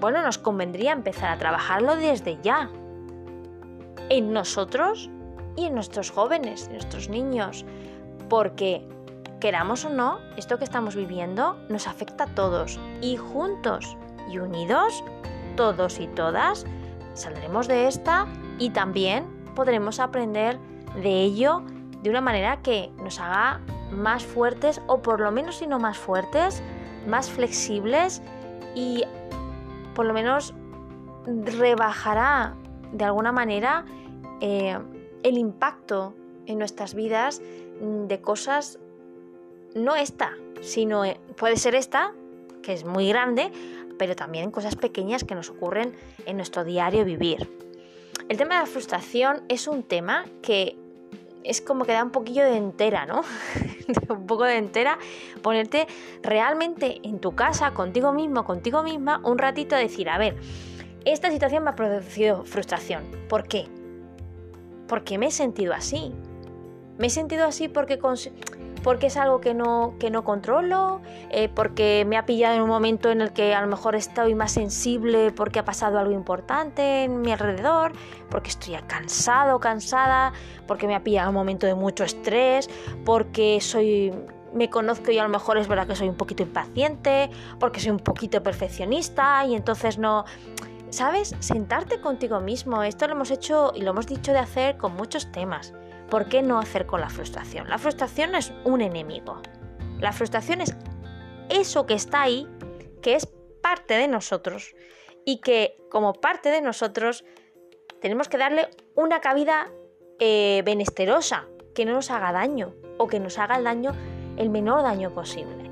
bueno, 0.00 0.22
nos 0.22 0.38
convendría 0.38 0.92
empezar 0.92 1.30
a 1.30 1.38
trabajarlo 1.38 1.96
desde 1.96 2.38
ya. 2.42 2.70
En 4.08 4.32
nosotros 4.32 5.10
y 5.56 5.66
en 5.66 5.74
nuestros 5.74 6.10
jóvenes, 6.10 6.66
en 6.66 6.74
nuestros 6.74 7.08
niños, 7.08 7.64
porque 8.28 8.86
queramos 9.40 9.84
o 9.84 9.90
no, 9.90 10.18
esto 10.36 10.58
que 10.58 10.64
estamos 10.64 10.96
viviendo 10.96 11.56
nos 11.68 11.86
afecta 11.86 12.24
a 12.24 12.34
todos 12.34 12.80
y 13.00 13.16
juntos 13.16 13.96
y 14.30 14.38
unidos, 14.38 15.04
todos 15.56 16.00
y 16.00 16.06
todas, 16.06 16.64
saldremos 17.14 17.68
de 17.68 17.86
esta 17.86 18.26
y 18.58 18.70
también 18.70 19.26
podremos 19.54 20.00
aprender 20.00 20.58
de 21.02 21.22
ello 21.22 21.62
de 22.02 22.10
una 22.10 22.20
manera 22.20 22.62
que 22.62 22.90
nos 23.02 23.20
haga 23.20 23.60
más 23.90 24.24
fuertes 24.24 24.80
o 24.86 25.02
por 25.02 25.20
lo 25.20 25.30
menos 25.30 25.56
si 25.56 25.66
no 25.66 25.78
más 25.78 25.96
fuertes, 25.96 26.62
más 27.06 27.30
flexibles 27.30 28.22
y 28.74 29.04
por 29.94 30.06
lo 30.06 30.14
menos 30.14 30.54
rebajará 31.26 32.54
de 32.92 33.04
alguna 33.04 33.32
manera 33.32 33.84
eh, 34.40 34.78
el 35.24 35.38
impacto 35.38 36.14
en 36.46 36.58
nuestras 36.58 36.94
vidas 36.94 37.42
de 37.80 38.20
cosas, 38.20 38.78
no 39.74 39.96
esta, 39.96 40.32
sino 40.60 41.04
eh, 41.04 41.18
puede 41.36 41.56
ser 41.56 41.74
esta, 41.74 42.12
que 42.62 42.72
es 42.72 42.84
muy 42.84 43.08
grande, 43.08 43.50
pero 43.98 44.14
también 44.14 44.52
cosas 44.52 44.76
pequeñas 44.76 45.24
que 45.24 45.34
nos 45.34 45.50
ocurren 45.50 45.94
en 46.26 46.36
nuestro 46.36 46.62
diario 46.62 47.04
vivir. 47.04 47.50
El 48.28 48.36
tema 48.36 48.54
de 48.54 48.60
la 48.60 48.66
frustración 48.66 49.42
es 49.48 49.66
un 49.66 49.82
tema 49.82 50.24
que 50.42 50.78
es 51.42 51.60
como 51.60 51.84
que 51.84 51.92
da 51.92 52.02
un 52.02 52.10
poquillo 52.10 52.44
de 52.44 52.56
entera, 52.56 53.04
¿no? 53.04 53.22
un 54.08 54.26
poco 54.26 54.44
de 54.44 54.56
entera, 54.56 54.98
ponerte 55.42 55.86
realmente 56.22 57.00
en 57.02 57.18
tu 57.18 57.34
casa, 57.34 57.72
contigo 57.72 58.12
mismo, 58.12 58.44
contigo 58.44 58.82
misma, 58.82 59.20
un 59.24 59.38
ratito 59.38 59.74
a 59.76 59.78
decir, 59.78 60.08
a 60.08 60.16
ver, 60.16 60.36
esta 61.04 61.30
situación 61.30 61.64
me 61.64 61.70
ha 61.70 61.76
producido 61.76 62.44
frustración. 62.44 63.04
¿Por 63.28 63.46
qué? 63.46 63.66
Porque 64.88 65.18
me 65.18 65.26
he 65.26 65.30
sentido 65.30 65.74
así. 65.74 66.12
Me 66.98 67.08
he 67.08 67.10
sentido 67.10 67.46
así 67.46 67.68
porque 67.68 67.98
porque 68.84 69.06
es 69.06 69.16
algo 69.16 69.40
que 69.40 69.54
no, 69.54 69.94
que 69.98 70.10
no 70.10 70.24
controlo, 70.24 71.00
eh, 71.30 71.48
porque 71.48 72.04
me 72.06 72.18
ha 72.18 72.26
pillado 72.26 72.54
en 72.54 72.60
un 72.62 72.68
momento 72.68 73.10
en 73.10 73.22
el 73.22 73.32
que 73.32 73.54
a 73.54 73.62
lo 73.62 73.66
mejor 73.66 73.96
estoy 73.96 74.34
más 74.34 74.52
sensible 74.52 75.32
porque 75.32 75.58
ha 75.58 75.64
pasado 75.64 75.98
algo 75.98 76.12
importante 76.12 77.04
en 77.04 77.22
mi 77.22 77.32
alrededor, 77.32 77.92
porque 78.28 78.50
estoy 78.50 78.74
cansado, 78.86 79.58
cansada, 79.58 80.34
porque 80.66 80.86
me 80.86 80.94
ha 80.94 81.02
pillado 81.02 81.30
un 81.30 81.34
momento 81.34 81.66
de 81.66 81.74
mucho 81.74 82.04
estrés, 82.04 82.68
porque 83.06 83.58
soy 83.62 84.12
me 84.52 84.70
conozco 84.70 85.10
y 85.10 85.18
a 85.18 85.24
lo 85.24 85.30
mejor 85.30 85.58
es 85.58 85.66
verdad 85.66 85.86
que 85.86 85.96
soy 85.96 86.08
un 86.08 86.16
poquito 86.16 86.42
impaciente, 86.42 87.30
porque 87.58 87.80
soy 87.80 87.90
un 87.90 87.98
poquito 87.98 88.42
perfeccionista 88.42 89.44
y 89.46 89.54
entonces 89.54 89.98
no... 89.98 90.24
¿Sabes? 90.94 91.34
Sentarte 91.40 92.00
contigo 92.00 92.38
mismo. 92.38 92.84
Esto 92.84 93.08
lo 93.08 93.14
hemos 93.14 93.32
hecho 93.32 93.72
y 93.74 93.82
lo 93.82 93.90
hemos 93.90 94.06
dicho 94.06 94.30
de 94.30 94.38
hacer 94.38 94.76
con 94.76 94.94
muchos 94.94 95.32
temas. 95.32 95.74
¿Por 96.08 96.28
qué 96.28 96.40
no 96.40 96.60
hacer 96.60 96.86
con 96.86 97.00
la 97.00 97.08
frustración? 97.10 97.68
La 97.68 97.78
frustración 97.78 98.36
es 98.36 98.52
un 98.62 98.80
enemigo. 98.80 99.42
La 99.98 100.12
frustración 100.12 100.60
es 100.60 100.76
eso 101.48 101.84
que 101.86 101.94
está 101.94 102.22
ahí, 102.22 102.48
que 103.02 103.16
es 103.16 103.26
parte 103.60 103.94
de 103.94 104.06
nosotros 104.06 104.76
y 105.24 105.40
que 105.40 105.76
como 105.90 106.12
parte 106.12 106.50
de 106.50 106.60
nosotros 106.60 107.24
tenemos 108.00 108.28
que 108.28 108.38
darle 108.38 108.68
una 108.94 109.20
cabida 109.20 109.72
eh, 110.20 110.62
benesterosa, 110.64 111.48
que 111.74 111.84
no 111.86 111.94
nos 111.94 112.12
haga 112.12 112.30
daño 112.30 112.72
o 112.98 113.08
que 113.08 113.18
nos 113.18 113.36
haga 113.40 113.56
el 113.56 113.64
daño, 113.64 113.96
el 114.36 114.48
menor 114.48 114.82
daño 114.82 115.12
posible. 115.12 115.68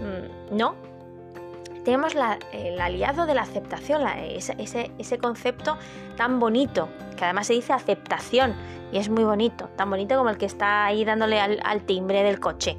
Mm, 0.00 0.56
no. 0.56 0.87
Tenemos 1.88 2.12
el 2.52 2.78
aliado 2.82 3.24
de 3.24 3.34
la 3.34 3.40
aceptación, 3.40 4.06
ese, 4.06 4.90
ese 4.98 5.16
concepto 5.16 5.78
tan 6.18 6.38
bonito, 6.38 6.90
que 7.16 7.24
además 7.24 7.46
se 7.46 7.54
dice 7.54 7.72
aceptación, 7.72 8.54
y 8.92 8.98
es 8.98 9.08
muy 9.08 9.24
bonito, 9.24 9.70
tan 9.74 9.88
bonito 9.88 10.14
como 10.18 10.28
el 10.28 10.36
que 10.36 10.44
está 10.44 10.84
ahí 10.84 11.06
dándole 11.06 11.40
al, 11.40 11.82
timbre 11.86 12.22
del 12.22 12.40
coche. 12.40 12.76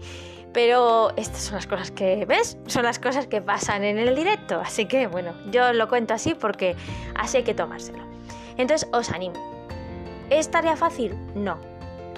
Pero 0.53 1.09
estas 1.17 1.41
son 1.41 1.55
las 1.55 1.65
cosas 1.65 1.89
que, 1.89 2.25
¿ves? 2.27 2.59
Son 2.67 2.83
las 2.83 2.99
cosas 2.99 3.25
que 3.25 3.41
pasan 3.41 3.83
en 3.83 3.97
el 3.97 4.15
directo. 4.15 4.59
Así 4.59 4.85
que 4.85 5.07
bueno, 5.07 5.33
yo 5.49 5.73
lo 5.73 5.89
cuento 5.89 6.13
así 6.13 6.35
porque 6.35 6.75
así 7.15 7.37
hay 7.37 7.43
que 7.43 7.55
tomárselo. 7.55 8.03
Entonces 8.57 8.87
os 8.93 9.09
animo. 9.09 9.41
¿Es 10.29 10.51
tarea 10.51 10.75
fácil? 10.75 11.17
No. 11.33 11.57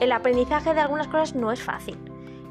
El 0.01 0.11
aprendizaje 0.11 0.73
de 0.73 0.81
algunas 0.81 1.07
cosas 1.07 1.35
no 1.35 1.53
es 1.53 1.63
fácil. 1.63 1.97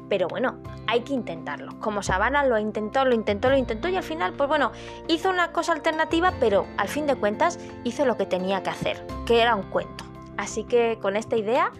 Pero 0.09 0.27
bueno, 0.27 0.57
hay 0.91 1.01
que 1.01 1.13
intentarlo. 1.13 1.79
Como 1.79 2.03
Sabana 2.03 2.45
lo 2.45 2.59
intentó, 2.59 3.05
lo 3.05 3.15
intentó, 3.15 3.49
lo 3.49 3.55
intentó 3.55 3.87
y 3.87 3.95
al 3.95 4.03
final, 4.03 4.33
pues 4.33 4.49
bueno, 4.49 4.73
hizo 5.07 5.29
una 5.29 5.53
cosa 5.53 5.71
alternativa, 5.71 6.33
pero 6.37 6.65
al 6.77 6.89
fin 6.89 7.07
de 7.07 7.15
cuentas 7.15 7.59
hizo 7.85 8.05
lo 8.05 8.17
que 8.17 8.25
tenía 8.25 8.61
que 8.61 8.71
hacer, 8.71 9.05
que 9.25 9.41
era 9.41 9.55
un 9.55 9.63
cuento. 9.63 10.03
Así 10.35 10.65
que 10.65 10.99
con 11.01 11.15
esta 11.15 11.37
idea 11.37 11.71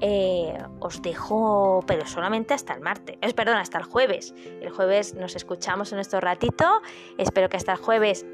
eh, 0.00 0.56
os 0.78 1.02
dejo, 1.02 1.82
pero 1.84 2.06
solamente 2.06 2.54
hasta 2.54 2.74
el 2.74 2.80
martes, 2.80 3.18
es 3.20 3.34
perdón, 3.34 3.56
hasta 3.56 3.78
el 3.78 3.84
jueves. 3.84 4.32
El 4.60 4.70
jueves 4.70 5.14
nos 5.14 5.34
escuchamos 5.34 5.90
en 5.90 5.96
nuestro 5.96 6.20
ratito. 6.20 6.80
Espero 7.18 7.48
que 7.48 7.56
hasta 7.56 7.72
el 7.72 7.78
jueves, 7.78 8.24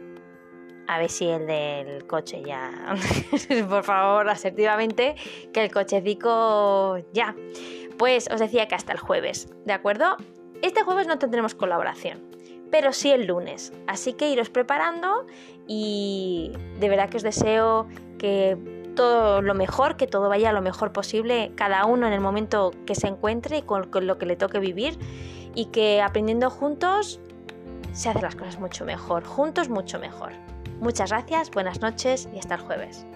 a 0.90 0.98
ver 0.98 1.08
si 1.08 1.28
el 1.28 1.46
del 1.46 2.04
coche 2.08 2.42
ya, 2.44 2.96
por 3.68 3.84
favor, 3.84 4.28
asertivamente, 4.28 5.14
que 5.52 5.62
el 5.62 5.70
cochecico 5.70 6.98
ya. 7.12 7.36
Pues 7.96 8.28
os 8.28 8.40
decía 8.40 8.66
que 8.66 8.74
hasta 8.74 8.92
el 8.92 8.98
jueves, 8.98 9.48
¿de 9.64 9.72
acuerdo? 9.72 10.16
Este 10.62 10.82
jueves 10.82 11.06
no 11.06 11.16
tendremos 11.18 11.54
colaboración, 11.54 12.20
pero 12.72 12.92
sí 12.92 13.12
el 13.12 13.26
lunes. 13.26 13.72
Así 13.86 14.14
que 14.14 14.30
iros 14.30 14.50
preparando 14.50 15.26
y 15.68 16.50
de 16.80 16.88
verdad 16.88 17.08
que 17.08 17.18
os 17.18 17.22
deseo 17.22 17.86
que 18.18 18.58
todo 18.96 19.42
lo 19.42 19.54
mejor, 19.54 19.96
que 19.96 20.08
todo 20.08 20.28
vaya 20.28 20.52
lo 20.52 20.60
mejor 20.60 20.92
posible, 20.92 21.52
cada 21.54 21.84
uno 21.84 22.08
en 22.08 22.12
el 22.12 22.20
momento 22.20 22.72
que 22.84 22.96
se 22.96 23.06
encuentre 23.06 23.58
y 23.58 23.62
con, 23.62 23.88
lo 23.92 24.18
que 24.18 24.26
le 24.26 24.34
toque 24.34 24.58
vivir 24.58 24.98
y 25.54 25.66
que 25.66 26.02
aprendiendo 26.02 26.50
juntos 26.50 27.20
se 27.92 28.08
hacen 28.08 28.22
las 28.22 28.34
cosas 28.34 28.58
mucho 28.58 28.84
mejor, 28.84 29.24
juntos 29.24 29.68
mucho 29.68 30.00
mejor. 30.00 30.32
Muchas 30.80 31.10
gracias, 31.10 31.50
buenas 31.50 31.80
noches 31.80 32.28
y 32.32 32.38
hasta 32.38 32.54
el 32.54 32.60
jueves. 32.60 33.06